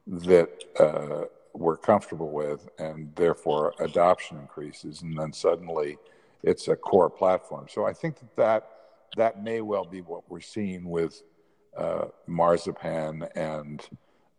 that 0.08 0.50
uh, 0.80 1.26
we're 1.54 1.78
comfortable 1.78 2.32
with, 2.32 2.70
and 2.78 3.14
therefore 3.16 3.74
adoption 3.80 4.38
increases, 4.38 5.02
and 5.02 5.18
then 5.18 5.34
suddenly 5.34 5.98
it's 6.44 6.68
a 6.68 6.76
core 6.76 7.10
platform. 7.10 7.68
So 7.70 7.86
I 7.86 7.94
think 7.94 8.20
that 8.20 8.36
that, 8.36 8.70
that 9.18 9.44
may 9.44 9.62
well 9.62 9.86
be 9.86 10.02
what 10.02 10.30
we're 10.30 10.40
seeing 10.40 10.90
with 10.90 11.22
uh, 11.78 12.06
Marzipan 12.28 13.28
and 13.36 13.82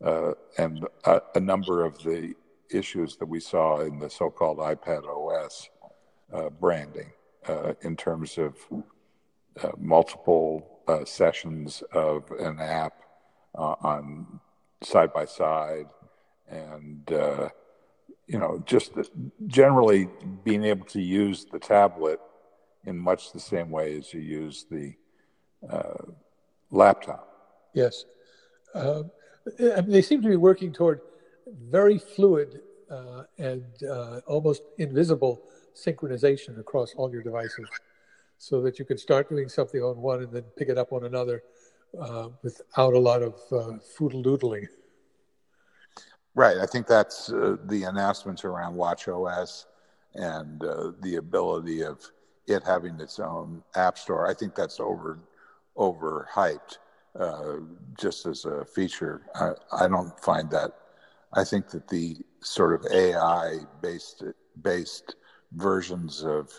uh, 0.02 0.32
and 0.56 0.86
a, 1.04 1.20
a 1.34 1.40
number 1.40 1.84
of 1.84 2.02
the 2.02 2.34
issues 2.70 3.16
that 3.16 3.26
we 3.26 3.40
saw 3.40 3.80
in 3.80 3.98
the 3.98 4.08
so-called 4.08 4.58
iPad 4.58 5.04
OS 5.04 5.68
uh, 6.32 6.48
branding 6.48 7.10
uh, 7.48 7.74
in 7.82 7.96
terms 7.96 8.38
of 8.38 8.54
uh, 9.62 9.70
multiple 9.78 10.79
uh, 10.90 11.04
sessions 11.04 11.82
of 11.92 12.30
an 12.32 12.58
app 12.60 12.94
uh, 13.54 13.74
on 13.82 14.40
side 14.82 15.12
by 15.12 15.24
side, 15.24 15.88
and 16.48 17.12
uh, 17.12 17.48
you 18.26 18.38
know, 18.38 18.62
just 18.64 18.92
generally 19.46 20.08
being 20.44 20.64
able 20.64 20.86
to 20.86 21.00
use 21.00 21.44
the 21.44 21.58
tablet 21.58 22.20
in 22.84 22.96
much 22.98 23.32
the 23.32 23.40
same 23.40 23.70
way 23.70 23.96
as 23.98 24.12
you 24.14 24.20
use 24.20 24.66
the 24.70 24.94
laptop. 26.70 27.22
Yes, 27.74 28.04
I 28.74 29.02
they 29.86 30.02
seem 30.02 30.22
to 30.22 30.28
be 30.28 30.36
working 30.36 30.72
toward 30.72 31.00
very 31.78 31.98
fluid 31.98 32.60
uh, 32.90 33.22
and 33.38 33.64
uh, 33.84 34.20
almost 34.26 34.62
invisible 34.78 35.42
synchronization 35.74 36.58
across 36.58 36.94
all 36.94 37.10
your 37.12 37.22
devices 37.22 37.68
so 38.40 38.62
that 38.62 38.78
you 38.78 38.86
can 38.86 38.96
start 38.96 39.28
doing 39.28 39.50
something 39.50 39.82
on 39.82 40.00
one 40.00 40.22
and 40.22 40.32
then 40.32 40.42
pick 40.56 40.70
it 40.70 40.78
up 40.78 40.94
on 40.94 41.04
another 41.04 41.42
uh, 42.00 42.28
without 42.42 42.94
a 42.94 42.98
lot 42.98 43.22
of 43.22 43.34
uh, 43.52 43.76
foodle 43.94 44.22
doodling. 44.22 44.66
Right. 46.34 46.56
I 46.56 46.64
think 46.64 46.86
that's 46.86 47.30
uh, 47.30 47.56
the 47.66 47.82
announcements 47.82 48.42
around 48.46 48.74
Watch 48.74 49.08
OS 49.08 49.66
and 50.14 50.64
uh, 50.64 50.92
the 51.02 51.16
ability 51.16 51.84
of 51.84 52.00
it 52.46 52.62
having 52.64 52.98
its 52.98 53.18
own 53.20 53.62
app 53.76 53.98
store. 53.98 54.26
I 54.26 54.32
think 54.32 54.54
that's 54.54 54.80
over 54.80 55.18
overhyped 55.76 56.78
uh, 57.18 57.56
just 57.98 58.24
as 58.24 58.46
a 58.46 58.64
feature. 58.64 59.20
I, 59.34 59.84
I 59.84 59.86
don't 59.86 60.18
find 60.18 60.50
that. 60.50 60.72
I 61.34 61.44
think 61.44 61.68
that 61.70 61.88
the 61.88 62.16
sort 62.40 62.72
of 62.72 62.90
AI 62.90 63.58
based 63.82 64.24
based 64.62 65.16
versions 65.52 66.24
of 66.24 66.50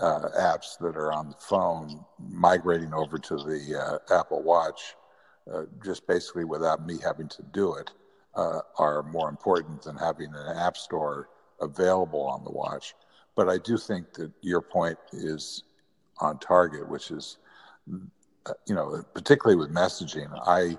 uh, 0.00 0.28
apps 0.38 0.78
that 0.78 0.96
are 0.96 1.12
on 1.12 1.28
the 1.28 1.36
phone 1.38 2.04
migrating 2.18 2.92
over 2.92 3.18
to 3.18 3.36
the 3.36 4.00
uh, 4.10 4.18
Apple 4.18 4.42
Watch, 4.42 4.94
uh, 5.52 5.62
just 5.84 6.06
basically 6.06 6.44
without 6.44 6.84
me 6.84 6.98
having 7.02 7.28
to 7.28 7.42
do 7.52 7.74
it, 7.74 7.90
uh, 8.34 8.60
are 8.78 9.02
more 9.04 9.28
important 9.28 9.82
than 9.82 9.96
having 9.96 10.34
an 10.34 10.56
app 10.56 10.76
store 10.76 11.28
available 11.60 12.22
on 12.22 12.42
the 12.44 12.50
watch. 12.50 12.94
But 13.36 13.48
I 13.48 13.58
do 13.58 13.76
think 13.76 14.12
that 14.14 14.32
your 14.40 14.60
point 14.60 14.98
is 15.12 15.62
on 16.18 16.38
target, 16.38 16.88
which 16.88 17.10
is, 17.10 17.38
uh, 18.46 18.52
you 18.66 18.74
know, 18.74 19.02
particularly 19.14 19.56
with 19.56 19.72
messaging. 19.72 20.28
I, 20.46 20.76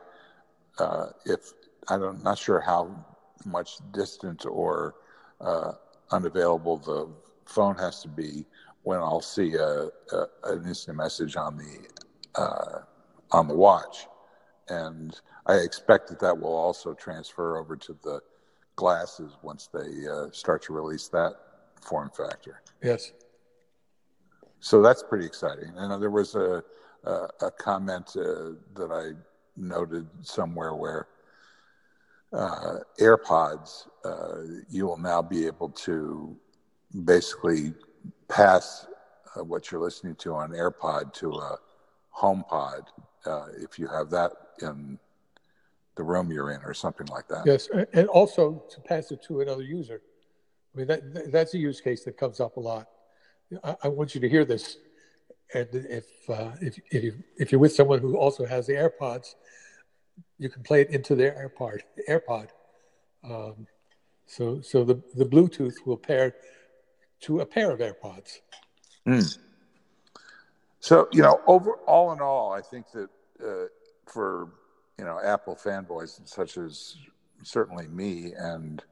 uh, 0.81 1.07
if 1.25 1.53
I'm 1.87 2.21
not 2.23 2.37
sure 2.37 2.59
how 2.59 3.05
much 3.45 3.77
distant 3.91 4.45
or 4.45 4.95
unavailable 6.11 6.77
the 6.77 7.09
phone 7.45 7.75
has 7.75 8.01
to 8.01 8.07
be 8.07 8.45
when 8.85 8.99
I'll 8.99 9.19
see 9.19 9.55
a, 9.55 9.89
a 10.11 10.27
an 10.43 10.65
instant 10.65 10.97
message 10.97 11.35
on 11.35 11.57
the 11.57 12.41
uh, 12.41 12.79
on 13.31 13.47
the 13.47 13.55
watch, 13.55 14.07
and 14.69 15.19
I 15.47 15.55
expect 15.55 16.07
that 16.09 16.19
that 16.19 16.39
will 16.39 16.55
also 16.55 16.93
transfer 16.93 17.57
over 17.57 17.75
to 17.75 17.97
the 18.03 18.21
glasses 18.75 19.33
once 19.41 19.69
they 19.73 20.07
uh, 20.07 20.27
start 20.31 20.61
to 20.63 20.73
release 20.73 21.07
that 21.09 21.33
form 21.81 22.11
factor. 22.15 22.61
Yes. 22.83 23.11
So 24.59 24.81
that's 24.81 25.03
pretty 25.03 25.25
exciting. 25.25 25.71
And 25.75 26.01
there 26.01 26.11
was 26.11 26.35
a 26.35 26.63
a, 27.05 27.27
a 27.41 27.51
comment 27.51 28.15
uh, 28.15 28.53
that 28.75 28.91
I 28.91 29.13
noted 29.57 30.07
somewhere 30.21 30.75
where 30.75 31.07
uh, 32.33 32.79
AirPods, 32.99 33.87
uh, 34.03 34.61
you 34.69 34.85
will 34.85 34.97
now 34.97 35.21
be 35.23 35.47
able 35.47 35.69
to 35.69 36.35
basically 37.03 37.73
pass 38.27 38.87
uh, 39.35 39.43
what 39.43 39.71
you're 39.71 39.81
listening 39.81 40.15
to 40.15 40.33
on 40.33 40.51
AirPod 40.51 41.13
to 41.13 41.31
a 41.33 41.57
HomePod 42.17 42.83
uh, 43.25 43.47
if 43.57 43.77
you 43.77 43.87
have 43.87 44.09
that 44.09 44.31
in 44.61 44.97
the 45.95 46.03
room 46.03 46.31
you're 46.31 46.51
in 46.51 46.61
or 46.63 46.73
something 46.73 47.07
like 47.07 47.27
that. 47.27 47.43
Yes, 47.45 47.69
and 47.93 48.07
also 48.07 48.63
to 48.69 48.81
pass 48.81 49.11
it 49.11 49.23
to 49.23 49.41
another 49.41 49.63
user. 49.63 50.01
I 50.73 50.77
mean, 50.77 50.87
that, 50.87 51.31
that's 51.31 51.53
a 51.53 51.57
use 51.57 51.79
case 51.79 52.03
that 52.03 52.17
comes 52.17 52.39
up 52.39 52.57
a 52.57 52.59
lot. 52.59 52.87
I, 53.63 53.75
I 53.83 53.87
want 53.87 54.13
you 54.13 54.21
to 54.21 54.29
hear 54.29 54.43
this, 54.43 54.77
and 55.53 55.67
if 55.71 56.05
uh, 56.29 56.51
if 56.61 56.77
if 56.91 57.03
you 57.03 57.23
if 57.37 57.51
you're 57.51 57.61
with 57.61 57.73
someone 57.73 57.99
who 57.99 58.17
also 58.17 58.45
has 58.45 58.67
the 58.67 58.73
AirPods, 58.73 59.35
you 60.37 60.49
can 60.49 60.63
play 60.63 60.81
it 60.81 60.89
into 60.89 61.15
their 61.15 61.31
AirPod 61.31 61.79
AirPod. 62.09 62.49
Um, 63.23 63.67
so 64.25 64.59
so 64.61 64.83
the 64.83 65.01
the 65.15 65.25
Bluetooth 65.25 65.75
will 65.85 65.97
pair 65.97 66.35
to 67.25 67.39
a 67.39 67.45
pair 67.45 67.71
of 67.71 67.79
AirPods. 67.79 68.41
Mm. 69.07 69.37
So 70.79 71.07
you 71.11 71.23
know, 71.23 71.41
over 71.47 71.71
all 71.87 72.13
in 72.13 72.21
all, 72.21 72.53
I 72.53 72.61
think 72.61 72.85
that 72.91 73.09
uh, 73.43 73.65
for 74.05 74.49
you 74.99 75.05
know 75.05 75.19
Apple 75.23 75.55
fanboys 75.55 76.19
such 76.27 76.57
as 76.57 76.97
certainly 77.41 77.87
me, 77.87 78.33
and 78.37 78.83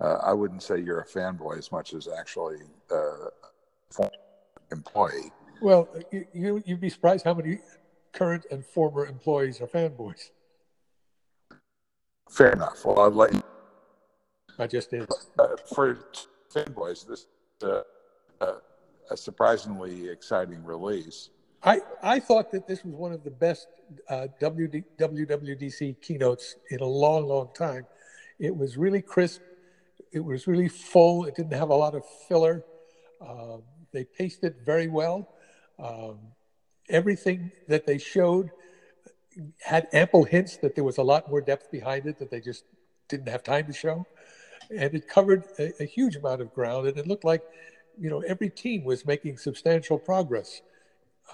uh, 0.00 0.18
I 0.22 0.32
wouldn't 0.32 0.62
say 0.62 0.80
you're 0.80 1.00
a 1.00 1.06
fanboy 1.06 1.58
as 1.58 1.70
much 1.70 1.92
as 1.92 2.08
actually 2.08 2.56
uh, 2.90 3.28
former 3.90 4.10
employee. 4.72 5.30
Well, 5.60 5.88
you 6.10 6.62
you'd 6.64 6.80
be 6.80 6.90
surprised 6.90 7.24
how 7.24 7.34
many 7.34 7.58
current 8.12 8.46
and 8.50 8.64
former 8.64 9.04
employees 9.04 9.60
are 9.60 9.66
fanboys. 9.66 10.30
Fair 12.30 12.52
enough. 12.52 12.84
Well, 12.86 13.00
I'd 13.00 13.12
like. 13.12 13.32
I 14.58 14.66
just 14.66 14.90
did. 14.90 15.06
Uh, 15.38 15.48
for 15.74 15.98
fanboys, 16.54 17.06
this 17.06 17.26
uh, 17.62 17.82
uh, 18.40 18.54
a 19.10 19.16
surprisingly 19.16 20.08
exciting 20.08 20.64
release. 20.64 21.30
I, 21.62 21.80
I 22.02 22.20
thought 22.20 22.52
that 22.52 22.66
this 22.66 22.84
was 22.84 22.94
one 22.94 23.12
of 23.12 23.24
the 23.24 23.30
best 23.30 23.68
uh, 24.08 24.28
WD, 24.40 24.84
WWDC 24.98 26.00
keynotes 26.00 26.56
in 26.70 26.80
a 26.80 26.86
long, 26.86 27.26
long 27.26 27.48
time. 27.54 27.86
It 28.38 28.54
was 28.54 28.76
really 28.76 29.00
crisp. 29.00 29.40
It 30.12 30.20
was 30.20 30.46
really 30.46 30.68
full. 30.68 31.24
It 31.24 31.34
didn't 31.34 31.54
have 31.54 31.70
a 31.70 31.74
lot 31.74 31.94
of 31.94 32.04
filler. 32.28 32.64
Um, 33.26 33.62
they 33.92 34.04
paced 34.04 34.44
it 34.44 34.56
very 34.64 34.88
well. 34.88 35.34
Um, 35.78 36.18
everything 36.88 37.50
that 37.68 37.86
they 37.86 37.98
showed 37.98 38.50
had 39.60 39.88
ample 39.92 40.24
hints 40.24 40.56
that 40.58 40.74
there 40.74 40.84
was 40.84 40.98
a 40.98 41.02
lot 41.02 41.30
more 41.30 41.40
depth 41.40 41.70
behind 41.70 42.06
it 42.06 42.18
that 42.18 42.30
they 42.30 42.40
just 42.40 42.64
didn't 43.08 43.28
have 43.28 43.42
time 43.42 43.66
to 43.66 43.72
show. 43.72 44.06
And 44.70 44.94
it 44.94 45.08
covered 45.08 45.44
a, 45.58 45.72
a 45.80 45.84
huge 45.84 46.16
amount 46.16 46.40
of 46.40 46.52
ground, 46.52 46.86
and 46.88 46.96
it 46.96 47.06
looked 47.06 47.24
like, 47.24 47.42
you 47.98 48.10
know, 48.10 48.20
every 48.20 48.50
team 48.50 48.84
was 48.84 49.06
making 49.06 49.38
substantial 49.38 49.98
progress. 49.98 50.62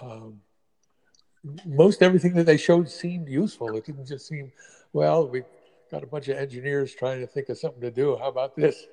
Um, 0.00 0.40
most 1.66 2.02
everything 2.02 2.34
that 2.34 2.46
they 2.46 2.56
showed 2.56 2.88
seemed 2.88 3.28
useful. 3.28 3.74
It 3.76 3.84
didn't 3.84 4.06
just 4.06 4.28
seem, 4.28 4.52
well, 4.92 5.28
we 5.28 5.42
got 5.90 6.02
a 6.02 6.06
bunch 6.06 6.28
of 6.28 6.36
engineers 6.36 6.94
trying 6.94 7.20
to 7.20 7.26
think 7.26 7.48
of 7.48 7.58
something 7.58 7.80
to 7.80 7.90
do. 7.90 8.16
How 8.16 8.28
about 8.28 8.54
this? 8.54 8.86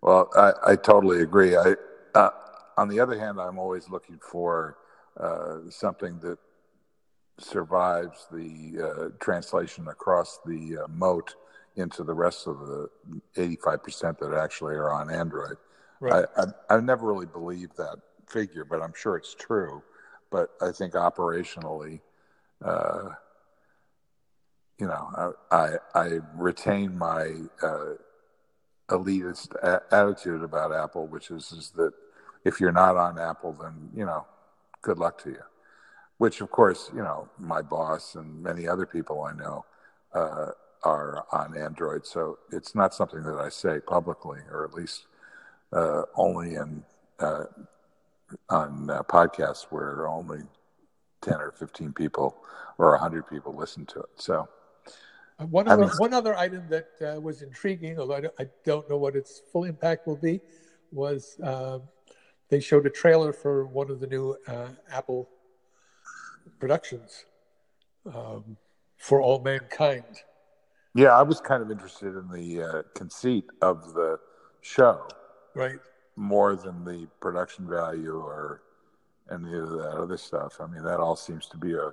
Well, 0.00 0.30
I, 0.36 0.52
I 0.72 0.76
totally 0.76 1.22
agree. 1.22 1.56
I, 1.56 1.74
uh, 2.14 2.30
on 2.76 2.88
the 2.88 3.00
other 3.00 3.18
hand, 3.18 3.40
I'm 3.40 3.58
always 3.58 3.88
looking 3.88 4.18
for 4.18 4.76
uh, 5.18 5.58
something 5.70 6.20
that 6.20 6.38
survives 7.38 8.26
the 8.30 8.82
uh, 8.82 9.08
translation 9.18 9.88
across 9.88 10.38
the 10.46 10.78
uh, 10.84 10.88
moat 10.88 11.34
into 11.76 12.02
the 12.02 12.14
rest 12.14 12.46
of 12.46 12.58
the 12.60 12.88
85% 13.36 14.18
that 14.18 14.32
actually 14.34 14.74
are 14.74 14.92
on 14.92 15.10
Android. 15.10 15.56
Right. 16.00 16.26
I, 16.36 16.44
I, 16.68 16.74
have 16.74 16.84
never 16.84 17.06
really 17.06 17.26
believed 17.26 17.76
that 17.76 17.96
figure, 18.28 18.64
but 18.64 18.82
I'm 18.82 18.92
sure 18.94 19.16
it's 19.16 19.34
true. 19.34 19.82
But 20.30 20.50
I 20.60 20.72
think 20.72 20.94
operationally, 20.94 22.00
uh, 22.64 23.10
you 24.78 24.86
know, 24.86 25.34
I, 25.50 25.56
I, 25.56 25.68
I 25.94 26.18
retain 26.34 26.98
my 26.98 27.32
uh, 27.62 27.94
elitist 28.88 29.54
a- 29.56 29.82
attitude 29.94 30.42
about 30.42 30.74
Apple, 30.74 31.06
which 31.06 31.30
is, 31.30 31.52
is 31.52 31.70
that 31.76 31.92
if 32.44 32.60
you're 32.60 32.72
not 32.72 32.96
on 32.96 33.18
Apple, 33.18 33.56
then, 33.60 33.90
you 33.94 34.04
know, 34.04 34.26
good 34.82 34.98
luck 34.98 35.22
to 35.22 35.30
you 35.30 35.42
which 36.18 36.40
of 36.40 36.50
course 36.50 36.90
you 36.94 37.02
know 37.02 37.28
my 37.38 37.62
boss 37.62 38.14
and 38.14 38.42
many 38.42 38.66
other 38.66 38.86
people 38.86 39.22
i 39.22 39.32
know 39.32 39.64
uh, 40.14 40.50
are 40.86 41.26
on 41.32 41.56
android 41.56 42.06
so 42.06 42.38
it's 42.52 42.74
not 42.74 42.94
something 42.94 43.22
that 43.22 43.38
i 43.38 43.48
say 43.48 43.80
publicly 43.80 44.38
or 44.52 44.64
at 44.64 44.72
least 44.72 45.06
uh, 45.72 46.02
only 46.14 46.54
in 46.54 46.82
uh, 47.18 47.44
on 48.50 48.88
uh, 48.88 49.02
podcasts 49.02 49.64
where 49.70 50.06
only 50.06 50.42
10 51.22 51.34
or 51.34 51.52
15 51.52 51.92
people 51.92 52.36
or 52.78 52.90
100 52.92 53.26
people 53.28 53.54
listen 53.54 53.84
to 53.84 53.98
it 53.98 54.10
so 54.16 54.48
uh, 55.38 55.46
one 55.46 55.68
other, 55.68 55.88
one 55.98 56.14
other 56.14 56.34
item 56.34 56.62
that 56.70 56.88
uh, 57.02 57.20
was 57.20 57.42
intriguing, 57.42 58.00
although 58.00 58.14
I 58.14 58.20
don't, 58.22 58.34
I 58.40 58.46
don't, 58.64 58.88
know 58.88 58.96
what 58.96 59.14
its 59.14 59.42
full 59.52 59.64
impact 59.64 60.06
will 60.06 60.16
be, 60.16 60.40
was 60.90 61.36
they 62.48 62.58
showed 62.58 62.86
a 62.86 62.90
trailer 62.90 63.34
for 63.34 63.66
one 63.66 63.90
of 63.90 64.00
the 64.00 64.06
new 64.06 64.34
Apple 64.90 65.28
productions 66.58 67.26
um, 68.06 68.56
for 68.96 69.20
all 69.20 69.40
mankind. 69.42 70.22
Yeah, 70.96 71.08
I 71.08 71.22
was 71.22 71.42
kind 71.42 71.62
of 71.62 71.70
interested 71.70 72.16
in 72.16 72.26
the 72.30 72.62
uh, 72.62 72.82
conceit 72.94 73.44
of 73.60 73.92
the 73.92 74.18
show, 74.62 75.06
right? 75.54 75.78
More 76.16 76.56
than 76.56 76.84
the 76.86 77.06
production 77.20 77.68
value 77.68 78.16
or 78.16 78.62
any 79.30 79.54
of 79.58 79.68
that 79.72 79.98
other 79.98 80.16
stuff. 80.16 80.56
I 80.58 80.66
mean, 80.66 80.82
that 80.84 80.98
all 80.98 81.14
seems 81.14 81.48
to 81.48 81.58
be 81.58 81.74
a 81.74 81.92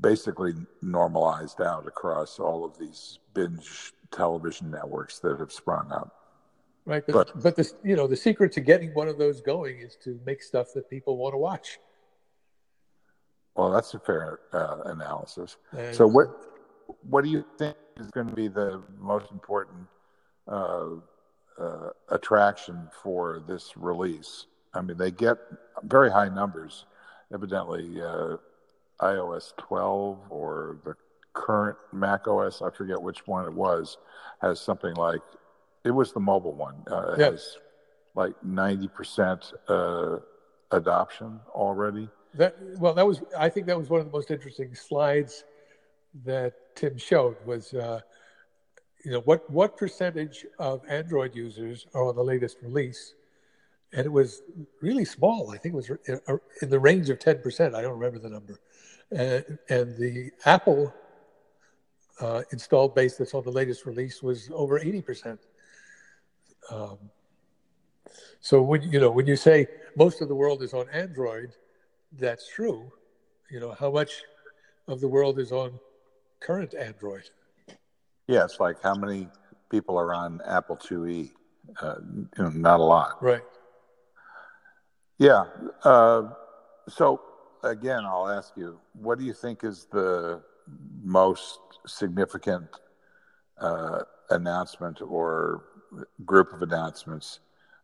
basically 0.00 0.54
normalized 0.82 1.60
out 1.60 1.86
across 1.86 2.40
all 2.40 2.64
of 2.64 2.76
these 2.76 3.20
binge 3.34 3.92
television 4.10 4.72
networks 4.72 5.20
that 5.20 5.38
have 5.38 5.52
sprung 5.52 5.92
up. 5.92 6.16
Right, 6.86 7.04
but 7.06 7.30
but, 7.34 7.42
but 7.42 7.56
the 7.56 7.72
you 7.84 7.94
know 7.94 8.08
the 8.08 8.16
secret 8.16 8.50
to 8.52 8.60
getting 8.60 8.92
one 8.94 9.06
of 9.06 9.16
those 9.16 9.40
going 9.40 9.78
is 9.78 9.96
to 10.02 10.18
make 10.26 10.42
stuff 10.42 10.72
that 10.74 10.90
people 10.90 11.16
want 11.16 11.34
to 11.34 11.38
watch. 11.38 11.78
Well, 13.54 13.70
that's 13.70 13.94
a 13.94 14.00
fair 14.00 14.40
uh, 14.52 14.78
analysis. 14.86 15.56
And 15.70 15.94
so, 15.94 16.08
what 16.08 16.49
what 17.08 17.24
do 17.24 17.30
you 17.30 17.44
think 17.58 17.76
is 17.96 18.10
going 18.10 18.28
to 18.28 18.34
be 18.34 18.48
the 18.48 18.82
most 18.98 19.30
important 19.30 19.86
uh, 20.48 20.86
uh, 21.58 21.90
attraction 22.08 22.88
for 23.02 23.42
this 23.46 23.76
release? 23.76 24.46
I 24.74 24.80
mean, 24.80 24.96
they 24.96 25.10
get 25.10 25.38
very 25.82 26.10
high 26.10 26.28
numbers. 26.28 26.86
Evidently, 27.32 28.00
uh, 28.00 28.36
iOS 29.00 29.56
12 29.56 30.18
or 30.30 30.78
the 30.84 30.94
current 31.32 31.76
Mac 31.92 32.26
OS, 32.26 32.62
I 32.62 32.70
forget 32.70 33.00
which 33.00 33.26
one 33.26 33.46
it 33.46 33.52
was, 33.52 33.98
has 34.40 34.60
something 34.60 34.94
like 34.94 35.20
it 35.84 35.90
was 35.90 36.12
the 36.12 36.20
mobile 36.20 36.54
one. 36.54 36.76
Uh, 36.90 37.14
yes. 37.18 37.30
Has 37.30 37.56
like 38.14 38.34
90% 38.44 39.52
uh, 39.68 40.18
adoption 40.70 41.40
already. 41.50 42.08
That 42.34 42.56
well, 42.78 42.94
that 42.94 43.06
was 43.06 43.22
I 43.36 43.48
think 43.48 43.66
that 43.66 43.76
was 43.76 43.90
one 43.90 44.00
of 44.00 44.06
the 44.06 44.12
most 44.12 44.30
interesting 44.30 44.74
slides 44.74 45.44
that 46.24 46.69
Tim 46.74 46.96
showed 46.98 47.36
was 47.44 47.74
uh, 47.74 48.00
you 49.04 49.12
know 49.12 49.20
what 49.20 49.48
what 49.50 49.76
percentage 49.76 50.46
of 50.58 50.82
Android 50.88 51.34
users 51.34 51.86
are 51.94 52.04
on 52.04 52.16
the 52.16 52.22
latest 52.22 52.58
release, 52.62 53.14
and 53.92 54.06
it 54.06 54.12
was 54.12 54.42
really 54.80 55.04
small. 55.04 55.50
I 55.50 55.58
think 55.58 55.74
it 55.74 55.76
was 55.76 55.90
in 56.62 56.70
the 56.70 56.78
range 56.78 57.10
of 57.10 57.18
ten 57.18 57.40
percent. 57.42 57.74
I 57.74 57.82
don't 57.82 57.98
remember 57.98 58.18
the 58.18 58.30
number, 58.30 58.60
and, 59.10 59.58
and 59.68 59.96
the 59.96 60.30
Apple 60.44 60.92
uh, 62.20 62.42
installed 62.52 62.94
base 62.94 63.16
that's 63.16 63.34
on 63.34 63.44
the 63.44 63.52
latest 63.52 63.86
release 63.86 64.22
was 64.22 64.50
over 64.52 64.78
eighty 64.78 65.02
percent. 65.02 65.40
Um, 66.70 66.98
so 68.40 68.62
when 68.62 68.82
you 68.82 69.00
know 69.00 69.10
when 69.10 69.26
you 69.26 69.36
say 69.36 69.66
most 69.96 70.20
of 70.20 70.28
the 70.28 70.34
world 70.34 70.62
is 70.62 70.72
on 70.74 70.88
Android 70.90 71.52
that's 72.12 72.48
true, 72.48 72.90
you 73.50 73.60
know, 73.60 73.74
how 73.78 73.90
much 73.90 74.22
of 74.88 75.00
the 75.00 75.08
world 75.08 75.38
is 75.38 75.52
on 75.52 75.78
current 76.40 76.74
Android? 76.74 77.30
Yeah, 78.26 78.44
it's 78.44 78.60
like 78.60 78.82
how 78.82 78.94
many 78.94 79.28
people 79.70 79.98
are 79.98 80.14
on 80.14 80.40
Apple 80.46 80.76
IIe? 80.76 81.30
Uh, 81.80 81.94
you 82.36 82.44
know, 82.44 82.50
not 82.50 82.80
a 82.80 82.82
lot. 82.82 83.22
Right. 83.22 83.42
Yeah. 85.18 85.44
Uh, 85.84 86.30
so 86.88 87.20
again, 87.62 88.04
I'll 88.04 88.28
ask 88.28 88.52
you, 88.56 88.80
what 88.94 89.18
do 89.18 89.24
you 89.24 89.34
think 89.34 89.64
is 89.64 89.86
the 89.92 90.42
most 91.02 91.58
significant 91.86 92.68
uh, 93.58 94.02
announcement 94.30 95.00
or 95.02 95.64
group 96.24 96.52
of 96.52 96.62
announcements 96.62 97.40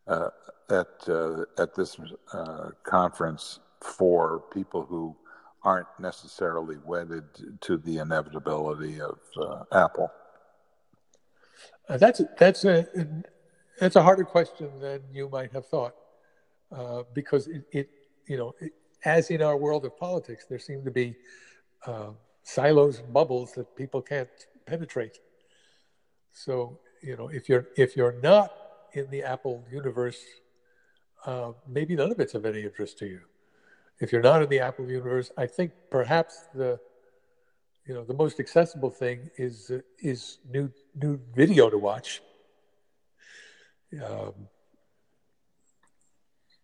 uh, 0.07 0.29
at 0.71 1.09
uh, 1.09 1.45
at 1.59 1.75
this 1.75 1.97
uh, 2.33 2.71
conference 2.85 3.61
for 3.83 4.45
people 4.53 4.85
who 4.85 5.14
aren't 5.66 5.88
necessarily 5.98 6.76
wedded 6.85 7.24
to 7.61 7.76
the 7.76 7.98
inevitability 7.98 9.00
of 9.00 9.18
uh, 9.37 9.64
Apple? 9.72 10.09
Uh, 11.88 11.96
that's 11.98 12.22
that's 12.38 12.64
a 12.64 12.87
that's 13.81 13.96
a 13.96 14.02
harder 14.02 14.24
question 14.24 14.70
than 14.81 15.00
you 15.12 15.29
might 15.29 15.52
have 15.52 15.66
thought, 15.66 15.94
uh, 16.70 17.02
because 17.14 17.48
it, 17.48 17.64
it, 17.72 17.90
you 18.29 18.37
know 18.37 18.55
it, 18.61 18.72
as 19.05 19.31
in 19.31 19.42
our 19.42 19.57
world 19.57 19.85
of 19.85 19.96
politics, 19.98 20.46
there 20.48 20.61
seem 20.61 20.85
to 20.85 20.90
be 20.90 21.16
uh, 21.85 22.11
silos 22.44 23.00
and 23.00 23.12
bubbles 23.12 23.52
that 23.52 23.74
people 23.76 24.00
can't 24.00 24.29
penetrate. 24.66 25.18
So 26.33 26.79
you 27.02 27.16
know, 27.16 27.29
if 27.29 27.48
you're 27.48 27.66
if 27.76 27.96
you're 27.96 28.20
not 28.22 28.52
in 28.92 29.11
the 29.11 29.24
Apple 29.24 29.64
universe, 29.70 30.20
uh, 31.24 31.52
maybe 31.68 31.96
none 31.96 32.12
of 32.12 32.20
it's 32.20 32.35
of 32.35 32.46
any 32.46 32.62
interest 32.62 32.98
to 32.98 33.07
you. 33.07 33.20
If 34.01 34.13
you're 34.13 34.23
not 34.23 34.43
in 34.43 34.49
the 34.49 34.61
Apple 34.61 34.89
universe, 34.91 35.31
I 35.37 35.47
think 35.47 35.73
perhaps 35.91 36.45
the 36.55 36.79
you 37.87 37.95
know 37.95 38.05
the 38.05 38.15
most 38.15 38.41
accessible 38.41 38.91
thing 38.91 39.31
is 39.37 39.71
uh, 39.71 39.79
is 40.01 40.39
new 40.51 40.71
new 40.95 41.21
video 41.35 41.71
to 41.71 41.79
watch. 41.79 42.21
Um, 44.05 44.49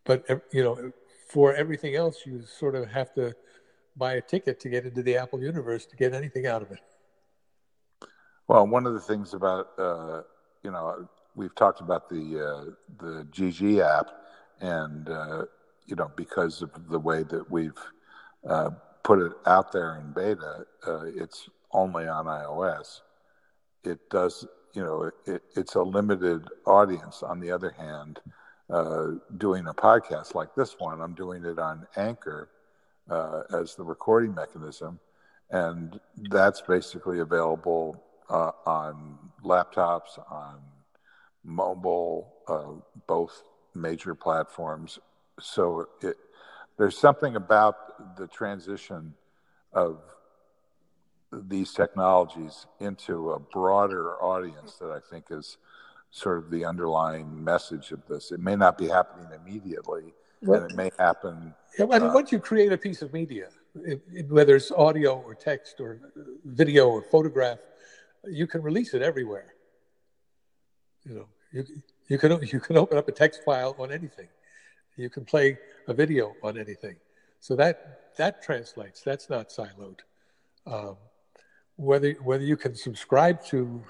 but 0.05 0.25
you 0.53 0.65
know, 0.65 0.93
for 1.29 1.55
everything 1.55 1.95
else, 1.95 2.27
you 2.27 2.43
sort 2.43 2.75
of 2.75 2.89
have 2.91 3.15
to 3.15 3.35
buy 3.97 4.15
a 4.15 4.21
ticket 4.21 4.59
to 4.61 4.69
get 4.69 4.85
into 4.85 5.03
the 5.03 5.17
Apple 5.17 5.41
universe 5.43 5.87
to 5.87 5.97
get 5.97 6.13
anything 6.13 6.47
out 6.47 6.63
of 6.63 6.71
it. 6.71 6.81
Well, 8.49 8.67
one 8.67 8.87
of 8.87 8.95
the 8.95 9.01
things 9.01 9.33
about 9.33 9.69
uh, 9.79 10.23
you 10.63 10.71
know 10.71 11.09
we've 11.35 11.55
talked 11.55 11.81
about 11.81 12.09
the 12.09 12.25
uh, 12.41 12.71
the 12.99 13.25
GG 13.31 13.81
app, 13.81 14.11
and 14.61 15.09
uh, 15.09 15.45
you 15.93 15.97
know 15.97 16.11
because 16.17 16.63
of 16.63 16.71
the 16.89 16.99
way 16.99 17.23
that 17.23 17.51
we've 17.51 17.83
uh, 18.49 18.71
put 19.05 19.19
it 19.19 19.33
out 19.45 19.73
there 19.73 19.97
in 19.97 20.11
beta, 20.13 20.65
uh, 20.87 21.05
it's 21.05 21.51
only 21.71 22.09
on 22.09 22.25
iOS. 22.25 23.03
It 23.85 24.09
does, 24.09 24.47
you 24.73 24.83
know, 24.83 25.11
it, 25.27 25.43
it's 25.55 25.75
a 25.75 25.83
limited 25.83 26.49
audience. 26.67 27.23
On 27.23 27.41
the 27.41 27.51
other 27.51 27.73
hand, 27.73 28.21
uh, 28.71 29.09
doing 29.37 29.67
a 29.67 29.75
podcast 29.75 30.35
like 30.35 30.55
this 30.55 30.77
one, 30.79 31.03
I'm 31.03 31.13
doing 31.13 31.45
it 31.45 31.59
on 31.59 31.87
Anchor 31.95 32.49
uh, 33.11 33.43
as 33.53 33.75
the 33.75 33.85
recording 33.85 34.35
mechanism, 34.35 34.99
and 35.51 36.01
that's 36.31 36.63
basically 36.63 37.19
available 37.19 38.03
uh, 38.31 38.53
on 38.65 39.19
laptops, 39.45 40.19
on 40.31 40.59
mobile, 41.45 42.33
uh, 42.49 42.81
both 43.07 43.43
major 43.75 44.15
platforms. 44.15 44.99
So 45.43 45.89
it, 46.01 46.17
there's 46.79 46.97
something 46.97 47.37
about 47.37 48.17
the 48.17 48.27
transition 48.27 49.15
of 49.73 50.01
these 51.33 51.73
technologies 51.73 52.67
into 52.81 53.33
a 53.33 53.39
broader 53.39 54.23
audience 54.23 54.75
that 54.75 54.91
I 54.91 55.01
think 55.11 55.27
is 55.31 55.59
sort 56.11 56.39
of 56.39 56.51
the 56.51 56.65
underlying 56.65 57.43
message 57.43 57.91
of 57.91 58.07
this. 58.07 58.33
It 58.33 58.41
may 58.41 58.55
not 58.55 58.77
be 58.77 58.87
happening 58.87 59.29
immediately, 59.35 60.13
well, 60.43 60.63
and 60.63 60.71
it 60.71 60.77
may 60.77 60.91
happen. 60.99 61.55
Yeah, 61.79 61.87
I 61.91 61.99
mean, 61.99 62.11
uh, 62.11 62.15
once 62.15 62.33
you 62.33 62.39
create 62.39 62.71
a 62.71 62.77
piece 62.77 63.01
of 63.01 63.13
media, 63.13 63.49
it, 63.75 64.03
it, 64.13 64.31
whether 64.31 64.57
it's 64.57 64.71
audio 64.71 65.21
or 65.21 65.35
text 65.35 65.81
or 65.81 66.01
video 66.45 66.89
or 66.89 67.03
photograph, 67.03 67.59
you 68.25 68.47
can 68.47 68.63
release 68.63 68.93
it 68.93 69.01
everywhere. 69.01 69.55
You 71.05 71.15
know, 71.15 71.27
you 71.51 71.65
you 72.09 72.19
can 72.19 72.39
you 72.43 72.61
can 72.61 72.77
open 72.77 72.99
up 72.99 73.09
a 73.09 73.13
text 73.13 73.43
file 73.45 73.75
on 73.79 73.91
anything. 73.91 74.29
You 74.97 75.11
can 75.11 75.25
play 75.25 75.59
a 75.89 75.95
video 75.95 76.35
on 76.43 76.59
anything. 76.59 76.97
So 77.41 77.57
that 77.57 78.15
that 78.17 78.43
translates. 78.43 79.03
That's 79.03 79.31
not 79.31 79.49
siloed. 79.49 80.01
Um, 80.67 80.97
whether 81.77 82.13
whether 82.23 82.45
you 82.45 82.57
can 82.57 82.75
subscribe 82.75 83.45
to 83.47 83.83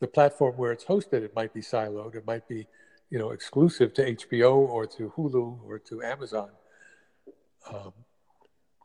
the 0.00 0.06
platform 0.06 0.56
where 0.56 0.72
it's 0.72 0.84
hosted, 0.84 1.22
it 1.22 1.34
might 1.34 1.54
be 1.54 1.62
siloed. 1.62 2.14
It 2.14 2.26
might 2.26 2.46
be, 2.46 2.66
you 3.10 3.18
know, 3.18 3.30
exclusive 3.30 3.94
to 3.94 4.14
HBO 4.14 4.56
or 4.56 4.86
to 4.86 5.12
Hulu 5.16 5.58
or 5.64 5.78
to 5.80 6.02
Amazon. 6.02 6.50
Um, 7.72 7.92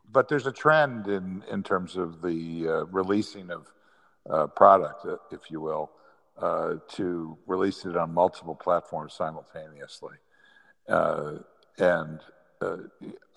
but 0.10 0.30
there's 0.30 0.48
a 0.48 0.52
trend 0.52 1.08
in 1.08 1.44
in 1.52 1.64
terms 1.64 1.98
of 1.98 2.22
the 2.22 2.68
uh, 2.68 2.86
releasing 2.86 3.52
of 3.52 3.68
uh, 4.30 4.48
product, 4.48 5.06
uh, 5.06 5.18
if 5.32 5.52
you 5.52 5.60
will, 5.62 5.92
uh, 6.38 6.76
to 6.90 7.38
release 7.46 7.86
it 7.86 7.98
on 7.98 8.14
multiple 8.14 8.56
platforms 8.56 9.14
simultaneously. 9.14 10.16
Uh, 10.88 11.34
and 11.78 12.20
uh, 12.62 12.78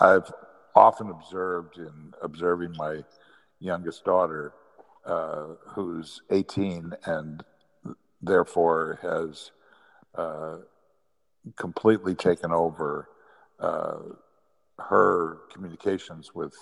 I've 0.01 0.31
often 0.75 1.11
observed 1.11 1.79
in 1.79 2.13
observing 2.23 2.75
my 2.77 3.05
youngest 3.61 4.05
daughter, 4.05 4.53
uh, 5.07 5.55
who's 5.69 6.23
18 6.31 6.95
and 7.05 7.45
therefore 8.23 8.99
has 9.03 9.51
uh, 10.15 10.59
completely 11.57 12.15
taken 12.15 12.53
over 12.53 13.09
uh, 13.61 13.99
her 14.79 15.39
communications 15.53 16.35
with 16.35 16.55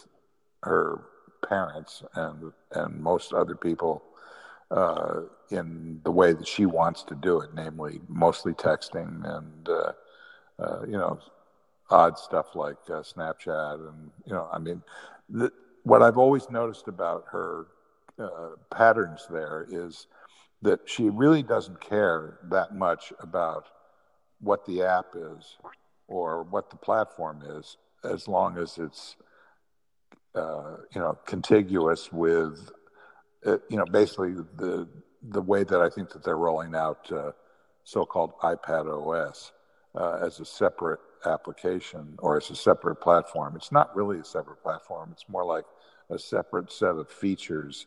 her 0.62 1.04
parents 1.48 2.02
and 2.14 2.52
and 2.72 3.00
most 3.00 3.32
other 3.32 3.56
people 3.56 4.02
uh, 4.70 5.22
in 5.50 6.00
the 6.04 6.10
way 6.10 6.32
that 6.32 6.46
she 6.46 6.66
wants 6.66 7.02
to 7.02 7.14
do 7.14 7.40
it, 7.40 7.50
namely 7.54 8.00
mostly 8.08 8.52
texting 8.54 9.24
and 9.36 9.68
uh, 9.68 9.92
uh, 10.62 10.80
you 10.86 10.98
know 10.98 11.18
odd 11.90 12.18
stuff 12.18 12.54
like 12.54 12.78
uh, 12.88 13.02
Snapchat, 13.02 13.74
and 13.88 14.10
you 14.24 14.32
know, 14.32 14.48
I 14.52 14.58
mean, 14.58 14.82
the, 15.28 15.52
what 15.84 16.02
I've 16.02 16.18
always 16.18 16.48
noticed 16.50 16.88
about 16.88 17.24
her 17.30 17.66
uh, 18.18 18.50
patterns 18.70 19.26
there 19.30 19.66
is 19.70 20.06
that 20.62 20.80
she 20.86 21.10
really 21.10 21.42
doesn't 21.42 21.80
care 21.80 22.38
that 22.44 22.74
much 22.74 23.12
about 23.20 23.68
what 24.40 24.64
the 24.64 24.82
app 24.82 25.14
is 25.14 25.56
or 26.08 26.44
what 26.44 26.70
the 26.70 26.76
platform 26.76 27.42
is, 27.58 27.76
as 28.04 28.28
long 28.28 28.58
as 28.58 28.78
it's 28.78 29.16
uh, 30.34 30.76
you 30.94 31.00
know 31.00 31.18
contiguous 31.26 32.12
with 32.12 32.70
uh, 33.44 33.58
you 33.68 33.76
know 33.76 33.84
basically 33.84 34.32
the 34.56 34.88
the 35.30 35.42
way 35.42 35.62
that 35.62 35.80
I 35.80 35.88
think 35.88 36.10
that 36.10 36.24
they're 36.24 36.36
rolling 36.36 36.74
out 36.74 37.10
uh, 37.12 37.30
so-called 37.84 38.32
iPad 38.42 38.86
OS 38.90 39.52
uh, 39.94 40.18
as 40.22 40.40
a 40.40 40.44
separate 40.44 41.00
application 41.26 42.14
or 42.18 42.36
as 42.36 42.50
a 42.50 42.56
separate 42.56 42.96
platform. 42.96 43.56
It's 43.56 43.72
not 43.72 43.94
really 43.94 44.18
a 44.18 44.24
separate 44.24 44.62
platform. 44.62 45.10
It's 45.12 45.28
more 45.28 45.44
like 45.44 45.64
a 46.10 46.18
separate 46.18 46.70
set 46.72 46.96
of 46.96 47.08
features 47.08 47.86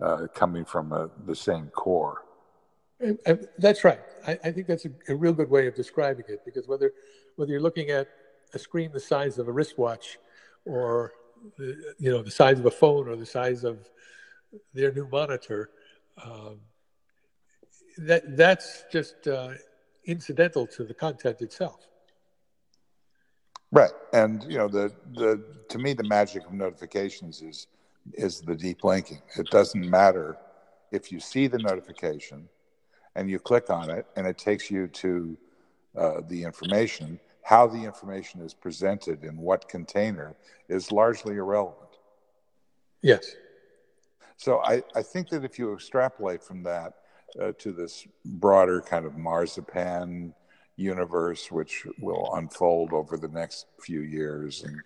uh, 0.00 0.26
coming 0.34 0.64
from 0.64 0.92
a, 0.92 1.10
the 1.24 1.34
same 1.34 1.68
core. 1.68 2.22
And, 3.00 3.18
and 3.26 3.48
that's 3.58 3.84
right. 3.84 4.00
I, 4.26 4.38
I 4.44 4.50
think 4.52 4.66
that's 4.66 4.86
a, 4.86 4.90
a, 5.08 5.14
real 5.14 5.32
good 5.32 5.50
way 5.50 5.66
of 5.66 5.74
describing 5.74 6.24
it 6.28 6.42
because 6.44 6.66
whether 6.66 6.92
whether 7.36 7.50
you're 7.50 7.60
looking 7.60 7.90
at 7.90 8.08
a 8.54 8.58
screen 8.58 8.90
the 8.92 9.00
size 9.00 9.38
of 9.38 9.48
a 9.48 9.52
wristwatch, 9.52 10.18
or 10.64 11.12
the, 11.58 11.94
you 11.98 12.10
know 12.10 12.22
the 12.22 12.30
size 12.30 12.58
of 12.58 12.64
a 12.64 12.70
phone, 12.70 13.06
or 13.06 13.16
the 13.16 13.26
size 13.26 13.64
of 13.64 13.78
their 14.72 14.92
new 14.92 15.06
monitor, 15.08 15.70
um, 16.24 16.60
that 17.98 18.36
that's 18.36 18.84
just 18.90 19.28
uh, 19.28 19.50
incidental 20.06 20.66
to 20.68 20.84
the 20.84 20.94
content 20.94 21.40
itself. 21.40 21.86
Right, 23.72 23.92
and 24.12 24.44
you 24.44 24.58
know 24.58 24.68
the 24.68 24.92
the 25.14 25.42
to 25.68 25.78
me 25.78 25.92
the 25.92 26.04
magic 26.04 26.46
of 26.46 26.52
notifications 26.52 27.42
is 27.42 27.66
is 28.14 28.40
the 28.40 28.54
deep 28.54 28.84
linking. 28.84 29.20
It 29.36 29.50
doesn't 29.50 29.90
matter 29.90 30.36
if 30.92 31.10
you 31.10 31.18
see 31.18 31.48
the 31.48 31.58
notification 31.58 32.48
and 33.16 33.28
you 33.28 33.38
click 33.38 33.68
on 33.70 33.90
it 33.90 34.06
and 34.14 34.26
it 34.26 34.38
takes 34.38 34.70
you 34.70 34.86
to 34.86 35.36
uh, 35.96 36.20
the 36.28 36.44
information. 36.44 37.18
How 37.42 37.66
the 37.66 37.82
information 37.82 38.40
is 38.40 38.54
presented 38.54 39.24
in 39.24 39.36
what 39.36 39.68
container 39.68 40.34
is 40.68 40.92
largely 40.92 41.36
irrelevant. 41.36 41.98
Yes. 43.02 43.34
So 44.36 44.60
I, 44.60 44.82
I 44.94 45.02
think 45.02 45.28
that 45.30 45.44
if 45.44 45.58
you 45.58 45.72
extrapolate 45.72 46.42
from 46.42 46.62
that 46.64 46.94
uh, 47.40 47.52
to 47.58 47.72
this 47.72 48.06
broader 48.24 48.80
kind 48.80 49.04
of 49.04 49.16
marzipan 49.16 50.34
universe, 50.76 51.50
which 51.50 51.86
will 52.00 52.34
unfold 52.34 52.92
over 52.92 53.16
the 53.16 53.28
next 53.28 53.66
few 53.80 54.00
years 54.00 54.62
and 54.62 54.80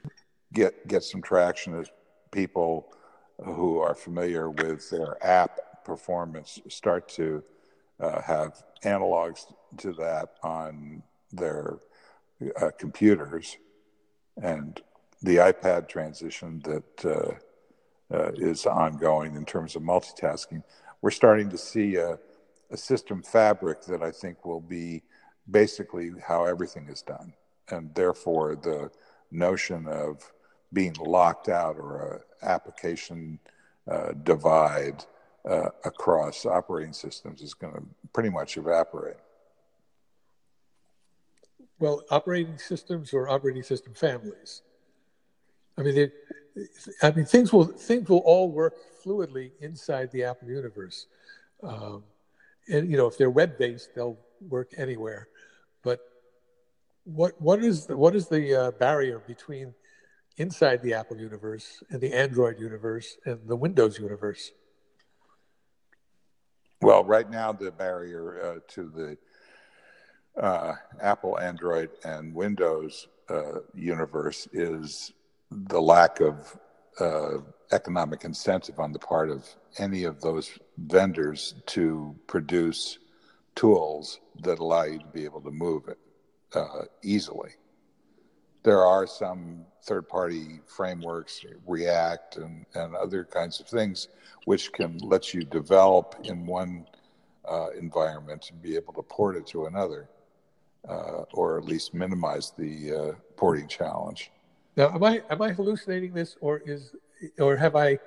get 0.52 0.86
get 0.88 1.02
some 1.02 1.22
traction 1.22 1.78
as 1.78 1.90
people 2.30 2.92
who 3.44 3.78
are 3.78 3.94
familiar 3.94 4.50
with 4.50 4.88
their 4.90 5.16
app 5.24 5.84
performance 5.84 6.60
start 6.68 7.08
to 7.08 7.42
uh, 7.98 8.20
have 8.22 8.62
analogs 8.84 9.52
to 9.76 9.92
that 9.92 10.34
on 10.42 11.02
their 11.32 11.78
uh, 12.60 12.70
computers 12.78 13.56
and 14.42 14.82
the 15.22 15.36
iPad 15.36 15.88
transition 15.88 16.62
that 16.64 17.04
uh, 17.04 18.14
uh 18.14 18.32
is 18.36 18.66
ongoing 18.66 19.36
in 19.36 19.44
terms 19.44 19.76
of 19.76 19.82
multitasking. 19.82 20.62
We're 21.02 21.10
starting 21.10 21.50
to 21.50 21.58
see 21.58 21.96
a, 21.96 22.18
a 22.70 22.76
system 22.76 23.22
fabric 23.22 23.82
that 23.82 24.02
I 24.02 24.10
think 24.10 24.44
will 24.44 24.60
be 24.60 25.02
basically 25.50 26.12
how 26.26 26.44
everything 26.44 26.88
is 26.88 27.02
done. 27.02 27.32
And 27.70 27.94
therefore, 27.94 28.56
the 28.56 28.90
notion 29.30 29.86
of 29.86 30.32
being 30.72 30.94
locked 31.00 31.48
out 31.48 31.76
or 31.76 32.22
an 32.42 32.48
application 32.48 33.38
uh, 33.90 34.12
divide 34.22 35.04
uh, 35.48 35.70
across 35.84 36.46
operating 36.46 36.92
systems 36.92 37.42
is 37.42 37.54
going 37.54 37.72
to 37.74 37.82
pretty 38.12 38.30
much 38.30 38.56
evaporate. 38.56 39.16
Well, 41.78 42.02
operating 42.10 42.58
systems 42.58 43.14
or 43.14 43.28
operating 43.28 43.62
system 43.62 43.94
families. 43.94 44.62
I 45.78 45.82
mean, 45.82 46.12
I 47.02 47.10
mean, 47.10 47.24
things 47.24 47.52
will 47.52 47.64
things 47.64 48.08
will 48.08 48.18
all 48.18 48.50
work 48.50 48.74
fluidly 49.02 49.52
inside 49.60 50.10
the 50.10 50.24
Apple 50.24 50.48
universe, 50.48 51.06
um, 51.62 52.04
you 52.66 52.96
know, 52.96 53.06
if 53.06 53.18
they're 53.18 53.30
web 53.30 53.58
based, 53.58 53.94
they'll 53.94 54.18
work 54.48 54.70
anywhere. 54.76 55.28
But 55.82 56.00
what 57.04 57.40
what 57.40 57.62
is 57.64 57.86
the, 57.86 57.96
what 57.96 58.14
is 58.14 58.28
the 58.28 58.54
uh, 58.54 58.70
barrier 58.72 59.18
between 59.18 59.74
inside 60.36 60.82
the 60.82 60.94
Apple 60.94 61.18
universe 61.18 61.82
and 61.90 62.00
the 62.00 62.12
Android 62.12 62.58
universe 62.58 63.16
and 63.24 63.38
the 63.46 63.56
Windows 63.56 63.98
universe? 63.98 64.52
Well, 66.82 67.04
right 67.04 67.28
now 67.28 67.52
the 67.52 67.70
barrier 67.70 68.40
uh, 68.42 68.60
to 68.74 68.88
the 68.88 70.42
uh, 70.42 70.74
Apple, 71.00 71.38
Android, 71.38 71.90
and 72.04 72.34
Windows 72.34 73.08
uh, 73.28 73.60
universe 73.74 74.48
is 74.52 75.12
the 75.50 75.80
lack 75.80 76.20
of 76.20 76.56
uh, 77.00 77.38
economic 77.72 78.24
incentive 78.24 78.78
on 78.78 78.92
the 78.92 78.98
part 78.98 79.30
of 79.30 79.46
any 79.78 80.04
of 80.04 80.20
those 80.20 80.58
vendors 80.78 81.54
to 81.66 82.14
produce 82.26 82.98
tools 83.54 84.20
that 84.42 84.58
allow 84.58 84.84
you 84.84 84.98
to 84.98 85.06
be 85.06 85.24
able 85.24 85.40
to 85.40 85.50
move 85.50 85.88
it 85.88 85.98
uh, 86.54 86.84
easily. 87.02 87.50
There 88.62 88.84
are 88.84 89.06
some 89.06 89.64
third 89.84 90.08
party 90.08 90.60
frameworks, 90.66 91.44
React 91.66 92.36
and, 92.36 92.66
and 92.74 92.94
other 92.94 93.24
kinds 93.24 93.60
of 93.60 93.66
things, 93.66 94.08
which 94.44 94.72
can 94.72 94.98
let 94.98 95.32
you 95.32 95.42
develop 95.42 96.16
in 96.24 96.46
one 96.46 96.86
uh, 97.50 97.70
environment 97.70 98.50
and 98.50 98.60
be 98.60 98.76
able 98.76 98.92
to 98.94 99.02
port 99.02 99.36
it 99.36 99.46
to 99.48 99.66
another, 99.66 100.08
uh, 100.88 101.24
or 101.32 101.58
at 101.58 101.64
least 101.64 101.94
minimize 101.94 102.52
the 102.58 102.92
uh, 102.92 103.12
porting 103.36 103.68
challenge. 103.68 104.30
Now, 104.76 104.94
am 104.94 105.02
I 105.04 105.22
am 105.30 105.42
I 105.42 105.52
hallucinating 105.52 106.12
this, 106.14 106.36
or 106.40 106.58
is 106.58 106.94
or 107.38 107.56
have 107.56 107.76
I 107.76 107.98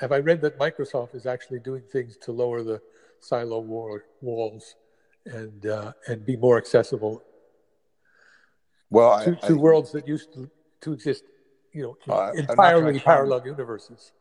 have 0.00 0.12
I 0.12 0.18
read 0.18 0.40
that 0.42 0.58
Microsoft 0.58 1.14
is 1.14 1.26
actually 1.26 1.60
doing 1.60 1.82
things 1.82 2.16
to 2.18 2.32
lower 2.32 2.62
the 2.62 2.80
silo 3.20 3.60
wall, 3.60 4.00
walls 4.20 4.76
and 5.24 5.66
uh, 5.66 5.92
and 6.08 6.24
be 6.24 6.36
more 6.36 6.56
accessible? 6.58 7.22
Well, 8.90 9.22
to, 9.24 9.32
I, 9.42 9.48
to 9.48 9.54
I, 9.54 9.56
worlds 9.56 9.92
that 9.92 10.06
used 10.06 10.32
to, 10.34 10.48
to 10.82 10.92
exist, 10.92 11.24
you 11.72 11.82
know, 11.82 12.14
Uh, 12.14 12.32
entirely 12.34 13.00
parallel 13.00 13.44
universes. 13.44 14.12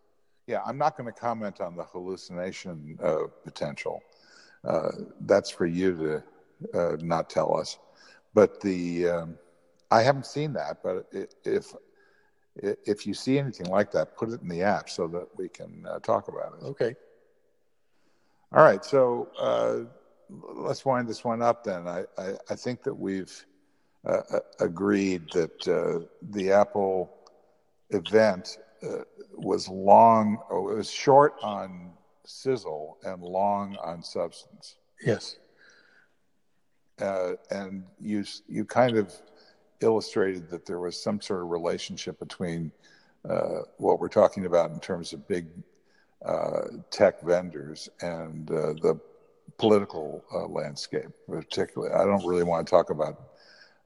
yeah, 0.48 0.62
I'm 0.66 0.78
not 0.78 0.98
going 0.98 1.06
to 1.06 1.20
comment 1.20 1.62
on 1.62 1.76
the 1.76 1.84
hallucination 1.84 2.98
uh, 3.02 3.28
potential. 3.44 4.02
Uh, 4.64 4.92
that's 5.22 5.52
for 5.52 5.68
you 5.68 5.96
to 6.74 6.80
uh, 6.80 6.98
not 7.02 7.30
tell 7.30 7.56
us. 7.56 7.78
But 8.34 8.60
the 8.60 9.08
um, 9.08 9.38
I 9.92 10.02
haven't 10.02 10.26
seen 10.26 10.54
that. 10.54 10.84
But 10.84 11.08
if 11.44 11.74
if 12.56 13.06
you 13.06 13.14
see 13.14 13.38
anything 13.38 13.68
like 13.68 13.92
that, 13.92 14.16
put 14.16 14.30
it 14.30 14.42
in 14.42 14.48
the 14.48 14.62
app 14.62 14.90
so 14.90 15.08
that 15.08 15.28
we 15.38 15.50
can 15.50 15.86
uh, 15.90 16.00
talk 16.00 16.28
about 16.28 16.54
it. 16.60 16.64
Okay. 16.64 16.96
All 18.54 18.64
right, 18.64 18.86
so 18.86 19.28
uh, 19.38 19.80
let's 20.30 20.86
wind 20.86 21.10
this 21.10 21.26
one 21.26 21.42
up 21.42 21.66
then. 21.66 21.88
I, 21.88 22.06
I, 22.18 22.34
I 22.50 22.56
think 22.56 22.84
that 22.84 22.94
we've 22.94 23.46
uh, 24.06 24.22
uh, 24.32 24.40
agreed 24.60 25.24
that 25.34 25.68
uh, 25.68 26.06
the 26.22 26.52
Apple 26.52 27.12
event 27.90 28.58
uh, 28.82 29.00
was 29.34 29.68
long, 29.68 30.38
oh, 30.50 30.70
it 30.70 30.78
was 30.78 30.90
short 30.90 31.34
on 31.44 31.92
sizzle 32.24 32.98
and 33.04 33.22
long 33.22 33.76
on 33.84 34.02
substance. 34.02 34.78
Yes. 35.06 35.38
Uh, 37.02 37.34
and 37.52 37.84
you 38.00 38.24
you 38.48 38.64
kind 38.64 38.96
of 38.96 39.14
illustrated 39.82 40.50
that 40.50 40.66
there 40.66 40.80
was 40.80 41.02
some 41.02 41.22
sort 41.22 41.42
of 41.42 41.50
relationship 41.50 42.20
between 42.20 42.72
uh, 43.30 43.62
what 43.78 44.00
we're 44.00 44.08
talking 44.08 44.46
about 44.46 44.72
in 44.72 44.80
terms 44.80 45.14
of 45.14 45.28
big 45.28 45.48
uh, 46.26 46.68
tech 46.92 47.22
vendors 47.22 47.90
and 48.02 48.50
uh, 48.52 48.74
the 48.82 49.00
political 49.58 50.24
uh, 50.34 50.46
landscape, 50.48 51.08
particularly. 51.28 51.94
I 51.94 52.04
don't 52.06 52.26
really 52.26 52.44
want 52.44 52.66
to 52.66 52.72
talk 52.72 52.90
about 52.90 53.30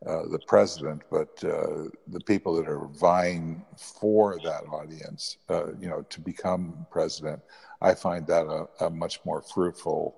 uh, 0.05 0.23
the 0.29 0.39
president, 0.47 1.01
but 1.11 1.43
uh, 1.43 1.89
the 2.07 2.21
people 2.25 2.55
that 2.55 2.67
are 2.67 2.87
vying 2.87 3.65
for 3.77 4.39
that 4.43 4.63
audience, 4.71 5.37
you 5.79 5.89
know, 5.89 6.05
to 6.09 6.21
become 6.21 6.85
president. 6.89 7.41
I 7.81 7.93
find 7.93 8.25
that 8.27 8.45
a, 8.45 8.85
a 8.85 8.89
much 8.89 9.19
more 9.25 9.41
fruitful 9.41 10.15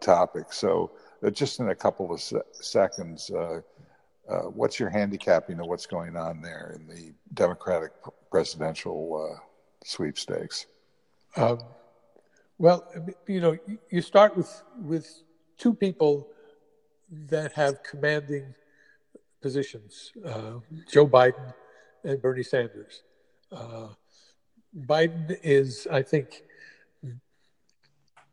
topic. 0.00 0.52
So, 0.52 0.92
just 1.32 1.58
in 1.58 1.70
a 1.70 1.74
couple 1.74 2.12
of 2.12 2.20
se- 2.20 2.42
seconds, 2.52 3.30
uh, 4.28 4.42
what's 4.42 4.78
your 4.78 4.90
handicapping 4.90 5.60
of 5.60 5.66
what's 5.66 5.86
going 5.86 6.16
on 6.16 6.40
there 6.40 6.76
in 6.78 6.86
the 6.86 7.12
Democratic 7.34 7.92
presidential 8.30 9.32
uh, 9.32 9.38
sweepstakes? 9.84 10.66
Um, 11.36 11.60
well, 12.58 12.86
you 13.26 13.40
know, 13.40 13.56
you 13.90 14.00
start 14.00 14.36
with 14.36 14.62
with 14.80 15.22
two 15.58 15.74
people 15.74 16.28
that 17.10 17.52
have 17.52 17.82
commanding 17.82 18.54
positions: 19.42 20.12
uh, 20.24 20.54
Joe 20.90 21.06
Biden 21.06 21.52
and 22.04 22.22
Bernie 22.22 22.42
Sanders. 22.42 23.02
Uh, 23.50 23.88
Biden 24.86 25.36
is, 25.42 25.86
I 25.90 26.02
think, 26.02 26.42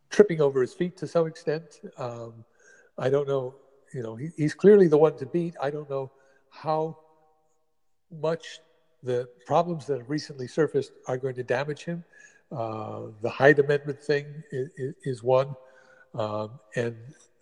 tripping 0.09 0.41
over 0.41 0.61
his 0.61 0.73
feet 0.73 0.97
to 0.97 1.07
some 1.07 1.27
extent. 1.27 1.79
Um, 1.97 2.45
I 2.97 3.09
don't 3.09 3.27
know. 3.27 3.55
You 3.93 4.03
know, 4.03 4.15
he, 4.15 4.29
he's 4.37 4.53
clearly 4.53 4.87
the 4.87 4.97
one 4.97 5.17
to 5.17 5.25
beat. 5.25 5.55
I 5.61 5.69
don't 5.69 5.89
know 5.89 6.11
how 6.49 6.97
much 8.19 8.59
the 9.03 9.27
problems 9.45 9.85
that 9.87 9.99
have 9.99 10.09
recently 10.09 10.47
surfaced 10.47 10.91
are 11.07 11.17
going 11.17 11.35
to 11.35 11.43
damage 11.43 11.83
him. 11.83 12.03
Uh, 12.51 13.03
the 13.21 13.29
Hyde 13.29 13.59
Amendment 13.59 13.99
thing 14.01 14.25
is, 14.51 14.93
is 15.03 15.23
one, 15.23 15.55
um, 16.13 16.51
and 16.75 16.95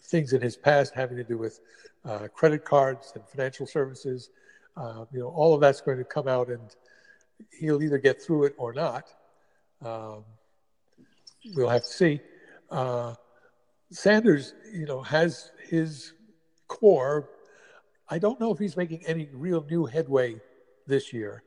things 0.03 0.33
in 0.33 0.41
his 0.41 0.55
past 0.55 0.93
having 0.93 1.17
to 1.17 1.23
do 1.23 1.38
with 1.38 1.59
uh, 2.05 2.27
credit 2.33 2.63
cards 2.63 3.12
and 3.15 3.23
financial 3.27 3.65
services. 3.65 4.29
Uh, 4.77 5.05
you 5.12 5.19
know, 5.19 5.27
all 5.27 5.53
of 5.53 5.62
that's 5.62 5.81
going 5.81 5.97
to 5.97 6.03
come 6.03 6.27
out, 6.27 6.49
and 6.49 6.75
he'll 7.59 7.81
either 7.81 7.97
get 7.97 8.21
through 8.21 8.45
it 8.45 8.53
or 8.57 8.73
not. 8.73 9.13
Um, 9.83 10.23
we'll 11.55 11.69
have 11.69 11.83
to 11.83 11.88
see. 11.88 12.21
Uh, 12.69 13.15
Sanders, 13.91 14.53
you 14.71 14.85
know, 14.85 15.01
has 15.01 15.51
his 15.67 16.13
core. 16.79 17.29
I 18.09 18.19
don't 18.19 18.39
know 18.39 18.51
if 18.51 18.59
he's 18.59 18.77
making 18.77 19.05
any 19.05 19.29
real 19.33 19.65
new 19.69 19.85
headway 19.85 20.39
this 20.87 21.13
year. 21.13 21.43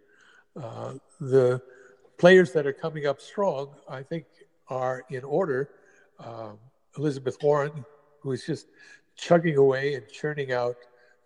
Uh, 0.61 0.95
the 1.21 1.61
players 2.19 2.53
that 2.53 2.67
are 2.67 2.73
coming 2.73 3.07
up 3.07 3.21
strong, 3.21 3.71
I 3.89 4.03
think, 4.03 4.27
are 4.69 5.05
in 5.11 5.25
order. 5.25 5.71
Um, 6.21 6.59
Elizabeth 6.97 7.37
Warren, 7.43 7.85
who 8.21 8.33
is 8.33 8.45
just 8.45 8.67
chugging 9.17 9.57
away 9.57 9.95
and 9.95 10.09
churning 10.09 10.53
out 10.53 10.77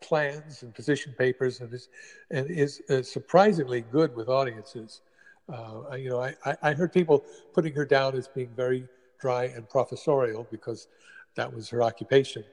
plans 0.01 0.62
and 0.62 0.75
position 0.75 1.14
papers, 1.19 1.61
and 1.61 1.73
is 1.73 1.88
and 2.31 2.51
is 2.51 2.83
uh, 2.90 3.03
surprisingly 3.03 3.81
good 3.81 4.14
with 4.14 4.29
audiences. 4.29 5.03
Uh, 5.49 5.95
you 5.97 6.11
know, 6.11 6.21
I, 6.21 6.57
I 6.62 6.73
heard 6.73 6.92
people 6.92 7.25
putting 7.55 7.73
her 7.75 7.85
down 7.85 8.16
as 8.16 8.27
being 8.29 8.51
very 8.57 8.87
dry 9.21 9.45
and 9.45 9.69
professorial 9.69 10.47
because 10.51 10.88
that 11.37 11.53
was 11.53 11.69
her 11.69 11.83
occupation, 11.83 12.45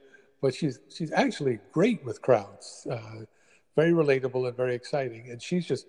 but 0.43 0.53
she's 0.53 0.82
she's 0.89 1.13
actually 1.13 1.58
great 1.71 2.03
with 2.03 2.21
crowds, 2.21 2.86
uh, 2.91 3.23
very 3.77 3.93
relatable 3.93 4.45
and 4.45 4.58
very 4.58 4.75
exciting, 4.75 5.29
and 5.32 5.41
she's 5.41 5.65
just 5.65 5.86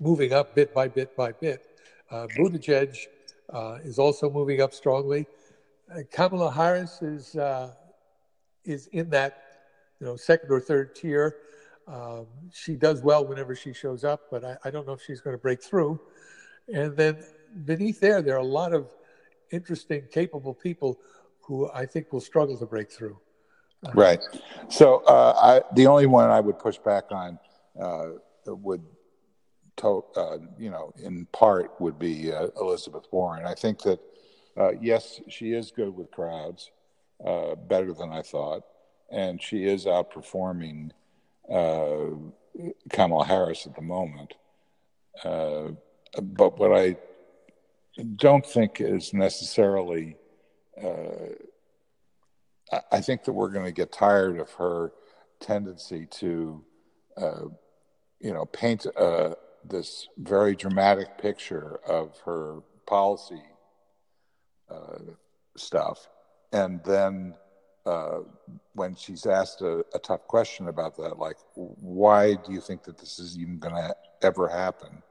moving 0.00 0.34
up 0.34 0.54
bit 0.54 0.74
by 0.74 0.86
bit 0.86 1.16
by 1.16 1.32
bit. 1.32 1.80
Uh, 2.10 2.26
Buttigieg 2.36 2.94
uh, 3.50 3.78
is 3.82 3.98
also 3.98 4.28
moving 4.28 4.60
up 4.60 4.74
strongly. 4.74 5.26
Uh, 5.90 6.00
Kamala 6.12 6.52
Harris 6.52 7.00
is 7.00 7.34
uh, 7.34 7.72
is 8.66 8.88
in 8.88 9.08
that 9.08 9.32
you 9.98 10.06
know 10.06 10.14
second 10.14 10.50
or 10.52 10.60
third 10.60 10.94
tier. 10.94 11.36
Um, 11.88 12.26
she 12.52 12.74
does 12.76 13.00
well 13.00 13.24
whenever 13.24 13.56
she 13.56 13.72
shows 13.72 14.04
up, 14.04 14.20
but 14.30 14.44
I, 14.44 14.56
I 14.66 14.70
don't 14.70 14.86
know 14.86 14.92
if 14.92 15.02
she's 15.02 15.22
going 15.22 15.34
to 15.34 15.42
break 15.42 15.62
through. 15.62 15.98
And 16.72 16.94
then 16.98 17.24
beneath 17.64 17.98
there, 17.98 18.20
there 18.20 18.34
are 18.34 18.46
a 18.50 18.54
lot 18.60 18.74
of 18.74 18.88
interesting, 19.50 20.02
capable 20.12 20.52
people 20.52 21.00
who 21.42 21.70
I 21.72 21.86
think 21.86 22.12
will 22.12 22.20
struggle 22.20 22.56
to 22.58 22.66
break 22.66 22.90
through. 22.90 23.18
Right. 23.94 24.20
So 24.68 25.02
uh, 25.06 25.34
I, 25.36 25.74
the 25.74 25.86
only 25.86 26.06
one 26.06 26.30
I 26.30 26.40
would 26.40 26.58
push 26.58 26.78
back 26.78 27.04
on 27.10 27.38
uh, 27.80 28.10
would, 28.46 28.84
to, 29.78 30.04
uh, 30.16 30.38
you 30.58 30.70
know, 30.70 30.92
in 31.02 31.26
part 31.32 31.80
would 31.80 31.98
be 31.98 32.32
uh, 32.32 32.48
Elizabeth 32.60 33.06
Warren. 33.10 33.44
I 33.44 33.54
think 33.54 33.82
that 33.82 34.00
uh, 34.56 34.72
yes, 34.80 35.20
she 35.28 35.52
is 35.52 35.72
good 35.72 35.96
with 35.96 36.10
crowds, 36.10 36.70
uh, 37.26 37.54
better 37.54 37.92
than 37.92 38.12
I 38.12 38.22
thought, 38.22 38.62
and 39.10 39.42
she 39.42 39.64
is 39.64 39.86
outperforming 39.86 40.90
Kamala 42.90 43.24
Harris 43.24 43.66
at 43.66 43.74
the 43.74 43.82
moment. 43.82 44.34
but 45.24 46.58
what 46.58 46.78
I 46.78 46.96
don't 48.16 48.46
think 48.46 48.80
is 48.80 49.12
necessarily 49.12 50.16
I 52.90 53.00
think 53.00 53.24
that 53.24 53.32
we're 53.32 53.50
going 53.50 53.66
to 53.66 53.72
get 53.72 53.92
tired 53.92 54.38
of 54.38 54.50
her 54.52 54.92
tendency 55.40 56.06
to, 56.06 56.64
uh, 57.16 57.44
you 58.20 58.32
know, 58.32 58.46
paint 58.46 58.86
a, 58.86 59.36
this 59.64 60.08
very 60.16 60.56
dramatic 60.56 61.18
picture 61.18 61.80
of 61.86 62.18
her 62.24 62.60
policy 62.86 63.42
uh, 64.70 64.98
stuff, 65.56 66.08
and 66.52 66.82
then 66.84 67.34
uh, 67.84 68.20
when 68.74 68.94
she's 68.94 69.26
asked 69.26 69.60
a, 69.60 69.84
a, 69.92 69.98
tough 69.98 70.26
question 70.28 70.68
about 70.68 70.96
that, 70.96 71.18
like, 71.18 71.36
why 71.54 72.34
do 72.34 72.52
you 72.52 72.60
think 72.60 72.84
that 72.84 72.96
this 72.96 73.18
is 73.18 73.36
even 73.36 73.58
going 73.58 73.74
to 73.74 73.94
ever 74.22 74.48
happen? 74.48 75.02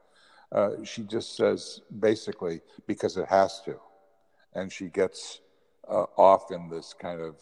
Uh, 0.54 0.84
she 0.86 1.04
just 1.04 1.36
says 1.36 1.82
basically 2.00 2.62
because 2.88 3.18
it 3.18 3.28
has 3.28 3.62
to, 3.62 3.76
and 4.54 4.72
she 4.72 4.88
gets 4.88 5.42
uh, 5.90 6.06
off 6.18 6.52
in 6.52 6.70
this 6.70 6.94
kind 6.94 7.22
of 7.22 7.36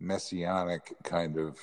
messianic 0.00 0.94
kind 1.02 1.38
of 1.38 1.58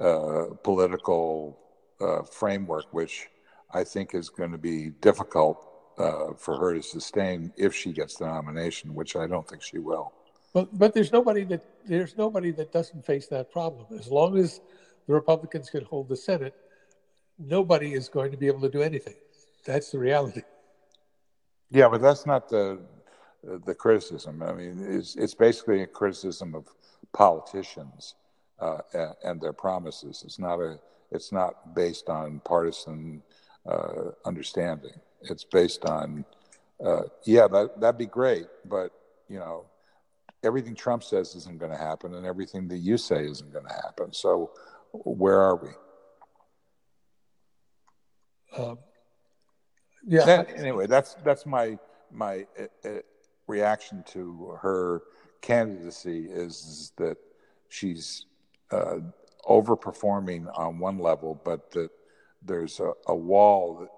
uh, 0.00 0.54
political 0.62 1.58
uh, 2.00 2.22
framework, 2.22 2.86
which 2.92 3.28
I 3.72 3.84
think 3.84 4.14
is 4.14 4.28
going 4.28 4.52
to 4.52 4.58
be 4.58 4.90
difficult 5.00 5.68
uh, 5.98 6.34
for 6.36 6.56
her 6.58 6.74
to 6.74 6.82
sustain 6.82 7.52
if 7.56 7.74
she 7.74 7.92
gets 7.92 8.16
the 8.16 8.26
nomination, 8.26 8.94
which 8.94 9.16
I 9.16 9.26
don't 9.26 9.48
think 9.48 9.62
she 9.62 9.78
will. 9.78 10.12
But 10.54 10.78
but 10.78 10.94
there's 10.94 11.12
nobody 11.12 11.44
that 11.44 11.62
there's 11.86 12.16
nobody 12.16 12.50
that 12.52 12.72
doesn't 12.72 13.04
face 13.04 13.26
that 13.28 13.50
problem. 13.52 13.86
As 13.98 14.08
long 14.08 14.38
as 14.38 14.60
the 15.06 15.14
Republicans 15.14 15.68
can 15.70 15.84
hold 15.84 16.08
the 16.08 16.16
Senate, 16.16 16.54
nobody 17.38 17.92
is 17.92 18.08
going 18.08 18.30
to 18.30 18.36
be 18.36 18.46
able 18.46 18.60
to 18.60 18.70
do 18.70 18.82
anything. 18.82 19.14
That's 19.64 19.90
the 19.90 19.98
reality. 19.98 20.42
Yeah, 21.70 21.88
but 21.88 22.00
that's 22.00 22.24
not 22.24 22.48
the 22.48 22.80
the 23.42 23.74
criticism. 23.74 24.42
I 24.42 24.52
mean, 24.52 24.84
it's 24.88 25.16
it's 25.16 25.34
basically 25.34 25.82
a 25.82 25.86
criticism 25.86 26.54
of 26.54 26.66
politicians 27.12 28.14
uh, 28.60 28.78
and, 28.92 29.14
and, 29.24 29.40
their 29.40 29.52
promises. 29.52 30.22
It's 30.24 30.38
not 30.38 30.60
a 30.60 30.78
it's 31.10 31.32
not 31.32 31.74
based 31.74 32.08
on 32.08 32.40
partisan 32.44 33.22
uh, 33.66 34.10
understanding. 34.24 34.94
It's 35.22 35.44
based 35.44 35.84
on 35.84 36.24
uh, 36.84 37.02
yeah, 37.24 37.48
that 37.48 37.80
that'd 37.80 37.98
be 37.98 38.06
great, 38.06 38.46
but 38.64 38.92
you 39.28 39.38
know, 39.38 39.64
everything 40.42 40.74
Trump 40.74 41.02
says 41.02 41.34
isn't 41.34 41.58
going 41.58 41.72
to 41.72 41.78
happen, 41.78 42.14
and 42.14 42.26
everything 42.26 42.68
that 42.68 42.78
you 42.78 42.96
say 42.98 43.24
isn't 43.24 43.52
going 43.52 43.66
to 43.66 43.74
happen. 43.74 44.12
So, 44.12 44.52
where 44.92 45.40
are 45.40 45.56
we? 45.56 45.68
Um, 48.56 48.78
yeah. 50.06 50.44
anyway, 50.56 50.86
that's 50.86 51.14
that's 51.24 51.46
my 51.46 51.78
my 52.10 52.46
uh, 52.58 52.88
uh, 52.88 52.98
reaction 53.48 54.04
to 54.12 54.56
her 54.60 55.02
candidacy 55.40 56.26
is, 56.30 56.92
that 56.96 57.16
she's 57.68 58.26
uh, 58.70 58.98
overperforming 59.48 60.46
on 60.56 60.78
one 60.78 60.98
level, 60.98 61.40
but 61.44 61.70
that 61.72 61.90
there's 62.42 62.80
a, 62.80 62.92
a 63.06 63.14
wall 63.14 63.78
that 63.80 63.90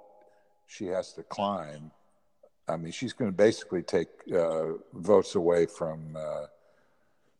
she 0.66 0.86
has 0.86 1.12
to 1.14 1.22
climb. 1.24 1.90
I 2.68 2.76
mean, 2.76 2.92
she's 2.92 3.12
going 3.12 3.30
to 3.30 3.36
basically 3.36 3.82
take 3.82 4.08
uh, 4.32 4.74
votes 4.94 5.34
away 5.34 5.66
from 5.66 6.16
uh, 6.16 6.46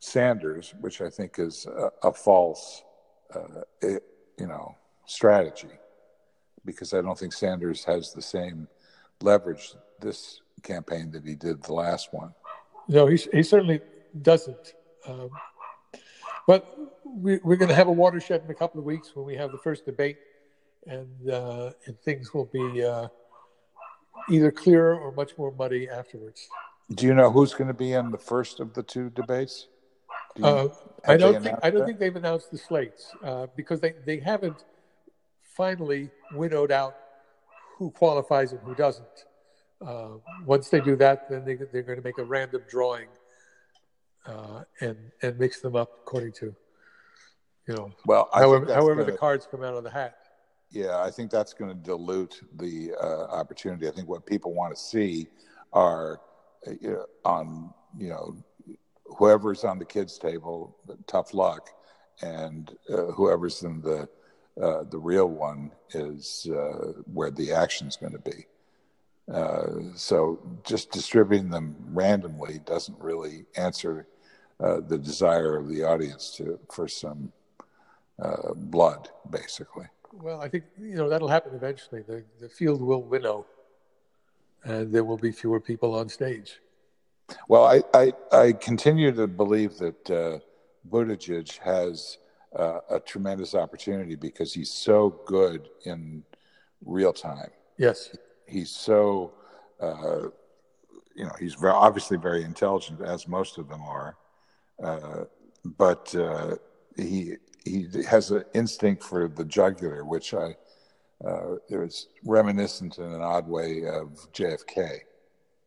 Sanders, 0.00 0.74
which 0.80 1.00
I 1.00 1.10
think 1.10 1.38
is 1.38 1.66
a, 1.66 1.90
a 2.08 2.12
false, 2.12 2.82
uh, 3.34 3.62
it, 3.80 4.02
you 4.38 4.46
know, 4.46 4.74
strategy, 5.06 5.68
because 6.64 6.92
I 6.94 7.02
don't 7.02 7.18
think 7.18 7.32
Sanders 7.32 7.84
has 7.84 8.12
the 8.12 8.22
same 8.22 8.66
leverage 9.22 9.74
this 10.00 10.40
campaign 10.60 11.10
that 11.12 11.24
he 11.24 11.34
did 11.34 11.62
the 11.62 11.72
last 11.72 12.12
one. 12.12 12.34
No, 12.88 13.06
he, 13.06 13.16
he 13.32 13.42
certainly 13.42 13.80
doesn't. 14.22 14.74
Um, 15.06 15.30
but 16.46 16.76
we, 17.04 17.34
are 17.34 17.56
going 17.56 17.68
to 17.68 17.74
have 17.74 17.88
a 17.88 17.92
watershed 17.92 18.42
in 18.44 18.50
a 18.50 18.54
couple 18.54 18.80
of 18.80 18.84
weeks 18.84 19.14
when 19.14 19.24
we 19.24 19.36
have 19.36 19.52
the 19.52 19.58
first 19.58 19.84
debate, 19.84 20.18
and, 20.86 21.30
uh, 21.30 21.72
and 21.86 21.98
things 22.00 22.34
will 22.34 22.46
be 22.46 22.82
uh, 22.82 23.08
either 24.28 24.50
clearer 24.50 24.98
or 24.98 25.12
much 25.12 25.36
more 25.38 25.52
muddy 25.52 25.88
afterwards. 25.88 26.48
Do 26.92 27.06
you 27.06 27.14
know 27.14 27.30
who's 27.30 27.54
going 27.54 27.68
to 27.68 27.74
be 27.74 27.92
in 27.92 28.10
the 28.10 28.18
first 28.18 28.60
of 28.60 28.74
the 28.74 28.82
two 28.82 29.10
debates? 29.10 29.68
Do 30.34 30.44
uh, 30.44 30.68
I 31.06 31.16
don't 31.16 31.42
think 31.42 31.58
I 31.62 31.70
don't 31.70 31.80
that? 31.80 31.86
think 31.86 31.98
they've 31.98 32.14
announced 32.14 32.50
the 32.50 32.58
slates 32.58 33.12
uh, 33.22 33.46
because 33.56 33.80
they, 33.80 33.94
they 34.04 34.18
haven't 34.18 34.64
finally 35.56 36.10
winnowed 36.32 36.72
out 36.72 36.96
who 37.76 37.90
qualifies 37.90 38.52
and 38.52 38.60
who 38.62 38.74
doesn't. 38.74 39.24
Uh, 39.84 40.18
once 40.44 40.68
they 40.68 40.80
do 40.80 40.96
that, 40.96 41.28
then 41.30 41.44
they, 41.44 41.54
they're 41.72 41.82
going 41.82 41.98
to 41.98 42.04
make 42.04 42.18
a 42.18 42.24
random 42.24 42.62
drawing 42.68 43.06
uh, 44.26 44.62
and 44.80 44.96
and 45.22 45.38
mix 45.38 45.60
them 45.60 45.76
up 45.76 45.90
according 46.02 46.32
to 46.32 46.54
you 47.66 47.74
know 47.74 47.90
well 48.06 48.28
however 48.32 48.72
however 48.72 49.04
the 49.04 49.12
cards 49.12 49.48
come 49.50 49.62
out 49.62 49.74
of 49.74 49.84
the 49.84 49.90
hat. 49.90 50.16
Yeah, 50.70 51.02
I 51.02 51.10
think 51.10 51.30
that's 51.32 51.52
going 51.52 51.70
to 51.70 51.76
dilute 51.76 52.40
the 52.58 52.92
uh, 52.94 53.24
opportunity. 53.24 53.88
I 53.88 53.90
think 53.90 54.08
what 54.08 54.24
people 54.24 54.54
want 54.54 54.74
to 54.74 54.80
see 54.80 55.26
are 55.72 56.20
uh, 56.66 56.94
on, 57.24 57.74
you 57.98 58.10
know, 58.10 58.36
whoever's 59.18 59.64
on 59.64 59.80
the 59.80 59.84
kids' 59.84 60.16
table, 60.16 60.76
tough 61.08 61.34
luck, 61.34 61.70
and 62.22 62.76
uh, 62.88 63.06
whoever's 63.06 63.64
in 63.64 63.80
the 63.80 64.08
uh, 64.62 64.84
the 64.90 64.98
real 64.98 65.26
one 65.26 65.72
is 65.90 66.46
uh, 66.52 66.92
where 67.12 67.30
the 67.30 67.52
action's 67.52 67.96
going 67.96 68.12
to 68.12 68.18
be. 68.18 68.46
Uh, 69.32 69.94
so 69.94 70.40
just 70.64 70.90
distributing 70.90 71.50
them 71.50 71.76
randomly 71.92 72.60
doesn't 72.64 72.98
really 72.98 73.44
answer 73.56 74.06
the 74.58 74.98
desire 74.98 75.56
of 75.56 75.68
the 75.68 75.82
audience 75.82 76.36
to 76.36 76.58
for 76.70 76.86
some 76.88 77.32
blood, 78.56 79.08
basically. 79.30 79.86
Well, 80.12 80.40
I 80.40 80.48
think 80.48 80.64
you 80.78 80.96
know 80.96 81.08
that'll 81.08 81.28
happen 81.28 81.54
eventually. 81.54 82.02
The 82.02 82.24
the 82.40 82.48
field 82.48 82.82
will 82.82 83.02
winnow, 83.02 83.46
and 84.64 84.92
there 84.92 85.04
will 85.04 85.16
be 85.16 85.32
fewer 85.32 85.60
people 85.60 85.94
on 85.94 86.08
stage. 86.08 86.60
Well, 87.48 87.64
I 87.64 87.82
I, 87.94 88.12
I 88.32 88.52
continue 88.52 89.12
to 89.12 89.26
believe 89.26 89.78
that 89.78 90.10
uh, 90.10 90.38
Buttigieg 90.88 91.58
has 91.58 92.18
uh, 92.56 92.80
a 92.90 93.00
tremendous 93.00 93.54
opportunity 93.54 94.16
because 94.16 94.52
he's 94.52 94.70
so 94.70 95.20
good 95.26 95.68
in 95.84 96.24
real 96.84 97.12
time. 97.12 97.50
Yes, 97.76 98.16
he's 98.50 98.70
so. 98.70 99.32
Uh, 99.80 100.28
you 101.14 101.24
know, 101.24 101.32
he's 101.38 101.54
very, 101.54 101.72
obviously 101.72 102.16
very 102.16 102.44
intelligent, 102.44 103.00
as 103.00 103.26
most 103.26 103.58
of 103.58 103.68
them 103.68 103.82
are, 103.82 104.16
uh, 104.82 105.24
but 105.64 106.14
uh, 106.14 106.56
he 106.96 107.36
he 107.64 107.86
has 108.08 108.30
an 108.30 108.44
instinct 108.54 109.02
for 109.02 109.28
the 109.28 109.44
jugular, 109.44 110.04
which 110.04 110.32
I 110.34 110.56
uh, 111.24 111.56
is 111.68 112.08
reminiscent 112.24 112.98
in 112.98 113.12
an 113.12 113.20
odd 113.20 113.46
way 113.46 113.86
of 113.86 114.32
JFK. 114.32 115.00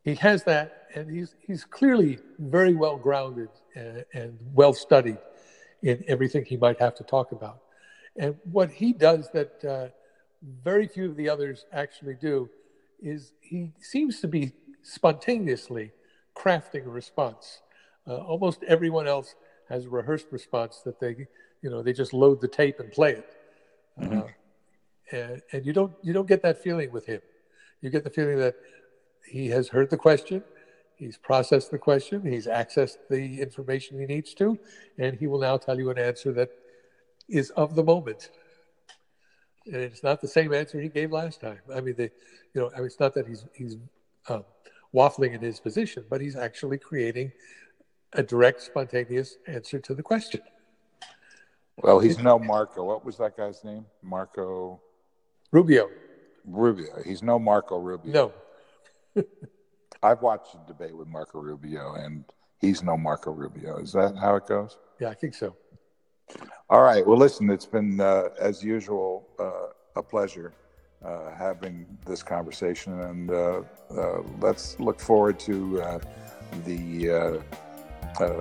He 0.03 0.15
has 0.15 0.43
that, 0.45 0.87
and 0.95 1.09
he's 1.09 1.35
he's 1.39 1.63
clearly 1.63 2.19
very 2.39 2.73
well 2.73 2.97
grounded 2.97 3.49
and, 3.75 4.05
and 4.13 4.39
well 4.53 4.73
studied 4.73 5.17
in 5.81 6.03
everything 6.07 6.45
he 6.45 6.57
might 6.57 6.79
have 6.79 6.95
to 6.95 7.03
talk 7.03 7.31
about. 7.31 7.59
And 8.17 8.35
what 8.51 8.71
he 8.71 8.93
does 8.93 9.29
that 9.31 9.65
uh, 9.65 9.87
very 10.63 10.87
few 10.87 11.09
of 11.09 11.15
the 11.15 11.29
others 11.29 11.65
actually 11.71 12.15
do 12.15 12.49
is 13.03 13.33
he 13.41 13.71
seems 13.79 14.21
to 14.21 14.27
be 14.27 14.53
spontaneously 14.81 15.91
crafting 16.35 16.85
a 16.85 16.89
response. 16.89 17.61
Uh, 18.07 18.17
almost 18.17 18.63
everyone 18.63 19.07
else 19.07 19.35
has 19.69 19.85
a 19.85 19.89
rehearsed 19.89 20.27
response 20.31 20.81
that 20.85 20.99
they 20.99 21.27
you 21.61 21.69
know 21.69 21.81
they 21.81 21.93
just 21.93 22.13
load 22.13 22.41
the 22.41 22.47
tape 22.47 22.79
and 22.79 22.91
play 22.91 23.13
it 23.13 23.35
mm-hmm. 23.99 24.19
uh, 24.19 24.23
and, 25.11 25.41
and 25.51 25.65
you 25.65 25.73
don't 25.73 25.93
you 26.03 26.13
don't 26.13 26.27
get 26.27 26.41
that 26.41 26.61
feeling 26.61 26.91
with 26.91 27.05
him 27.05 27.21
you 27.81 27.89
get 27.89 28.03
the 28.03 28.09
feeling 28.09 28.37
that 28.37 28.55
he 29.25 29.47
has 29.47 29.69
heard 29.69 29.89
the 29.89 29.97
question 29.97 30.43
he's 30.97 31.17
processed 31.17 31.71
the 31.71 31.77
question 31.77 32.21
he's 32.25 32.45
accessed 32.45 32.97
the 33.09 33.41
information 33.41 33.99
he 33.99 34.05
needs 34.05 34.33
to 34.33 34.59
and 34.99 35.17
he 35.17 35.27
will 35.27 35.39
now 35.39 35.57
tell 35.57 35.77
you 35.77 35.89
an 35.89 35.97
answer 35.97 36.31
that 36.31 36.49
is 37.29 37.49
of 37.51 37.73
the 37.75 37.83
moment 37.83 38.29
and 39.65 39.75
it's 39.75 40.03
not 40.03 40.21
the 40.21 40.27
same 40.27 40.53
answer 40.53 40.79
he 40.79 40.89
gave 40.89 41.11
last 41.11 41.41
time 41.41 41.59
i 41.75 41.81
mean 41.81 41.95
the 41.95 42.09
you 42.53 42.61
know 42.61 42.69
I 42.73 42.77
mean, 42.77 42.85
it's 42.85 42.99
not 42.99 43.13
that 43.15 43.27
he's 43.27 43.45
he's 43.53 43.77
um, 44.29 44.43
waffling 44.93 45.33
in 45.33 45.41
his 45.41 45.59
position 45.59 46.05
but 46.09 46.21
he's 46.21 46.35
actually 46.35 46.77
creating 46.77 47.31
a 48.13 48.23
direct 48.23 48.61
spontaneous 48.61 49.37
answer 49.47 49.79
to 49.79 49.93
the 49.93 50.03
question 50.03 50.41
well, 51.77 51.99
he's 51.99 52.19
no 52.19 52.37
Marco. 52.37 52.83
What 52.83 53.03
was 53.03 53.17
that 53.17 53.35
guy's 53.35 53.63
name? 53.63 53.85
Marco 54.01 54.81
Rubio. 55.51 55.89
Rubio. 56.45 57.01
He's 57.05 57.23
no 57.23 57.39
Marco 57.39 57.77
Rubio. 57.77 58.33
No. 59.15 59.23
I've 60.03 60.21
watched 60.21 60.55
a 60.55 60.67
debate 60.67 60.95
with 60.95 61.07
Marco 61.07 61.39
Rubio, 61.39 61.95
and 61.95 62.25
he's 62.59 62.83
no 62.83 62.97
Marco 62.97 63.31
Rubio. 63.31 63.77
Is 63.77 63.93
that 63.93 64.15
how 64.17 64.35
it 64.35 64.45
goes? 64.47 64.77
Yeah, 64.99 65.09
I 65.09 65.13
think 65.13 65.33
so. 65.33 65.55
All 66.69 66.81
right. 66.81 67.05
Well, 67.05 67.17
listen, 67.17 67.49
it's 67.49 67.65
been, 67.65 67.99
uh, 67.99 68.29
as 68.39 68.63
usual, 68.63 69.27
uh, 69.39 69.67
a 69.95 70.03
pleasure 70.03 70.53
uh, 71.05 71.35
having 71.35 71.85
this 72.05 72.23
conversation, 72.23 72.99
and 73.01 73.29
uh, 73.29 73.61
uh, 73.91 74.21
let's 74.39 74.79
look 74.79 74.99
forward 74.99 75.39
to 75.41 75.81
uh, 75.81 75.99
the 76.65 77.09
uh, 77.09 78.39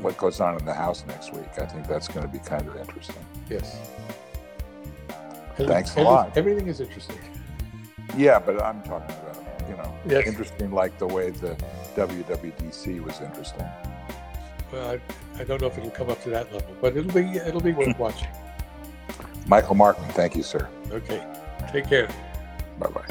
what 0.00 0.16
goes 0.16 0.40
on 0.40 0.56
in 0.58 0.64
the 0.64 0.74
House 0.74 1.04
next 1.08 1.32
week. 1.32 1.48
I 1.58 1.66
think 1.66 1.88
that's 1.88 2.06
going 2.08 2.24
to 2.24 2.32
be 2.32 2.38
kind 2.38 2.68
of 2.68 2.76
interesting. 2.76 3.24
Yes. 3.48 3.78
Thanks 5.56 5.96
a 5.96 6.02
lot. 6.02 6.36
Everything 6.36 6.68
is 6.68 6.80
interesting. 6.80 7.18
Yeah, 8.16 8.38
but 8.38 8.62
I'm 8.62 8.82
talking 8.82 9.16
about 9.16 9.68
you 9.68 9.76
know 9.76 9.94
Yes. 10.06 10.26
interesting 10.26 10.70
like 10.72 10.98
the 10.98 11.06
way 11.06 11.30
the 11.30 11.56
WWDC 11.96 13.02
was 13.02 13.20
interesting. 13.20 13.66
Well, 14.72 14.90
I, 14.90 15.40
I 15.40 15.44
don't 15.44 15.60
know 15.60 15.66
if 15.66 15.76
it 15.78 15.82
can 15.82 15.90
come 15.90 16.10
up 16.10 16.22
to 16.22 16.30
that 16.30 16.52
level, 16.52 16.76
but 16.80 16.96
it'll 16.96 17.12
be 17.12 17.38
it'll 17.38 17.60
be 17.60 17.72
worth 17.72 17.98
watching. 17.98 18.28
Michael 19.46 19.74
Markman, 19.74 20.10
thank 20.12 20.36
you, 20.36 20.42
sir. 20.42 20.68
Okay, 20.90 21.24
take 21.72 21.88
care. 21.88 22.08
Bye 22.78 22.88
bye. 22.90 23.04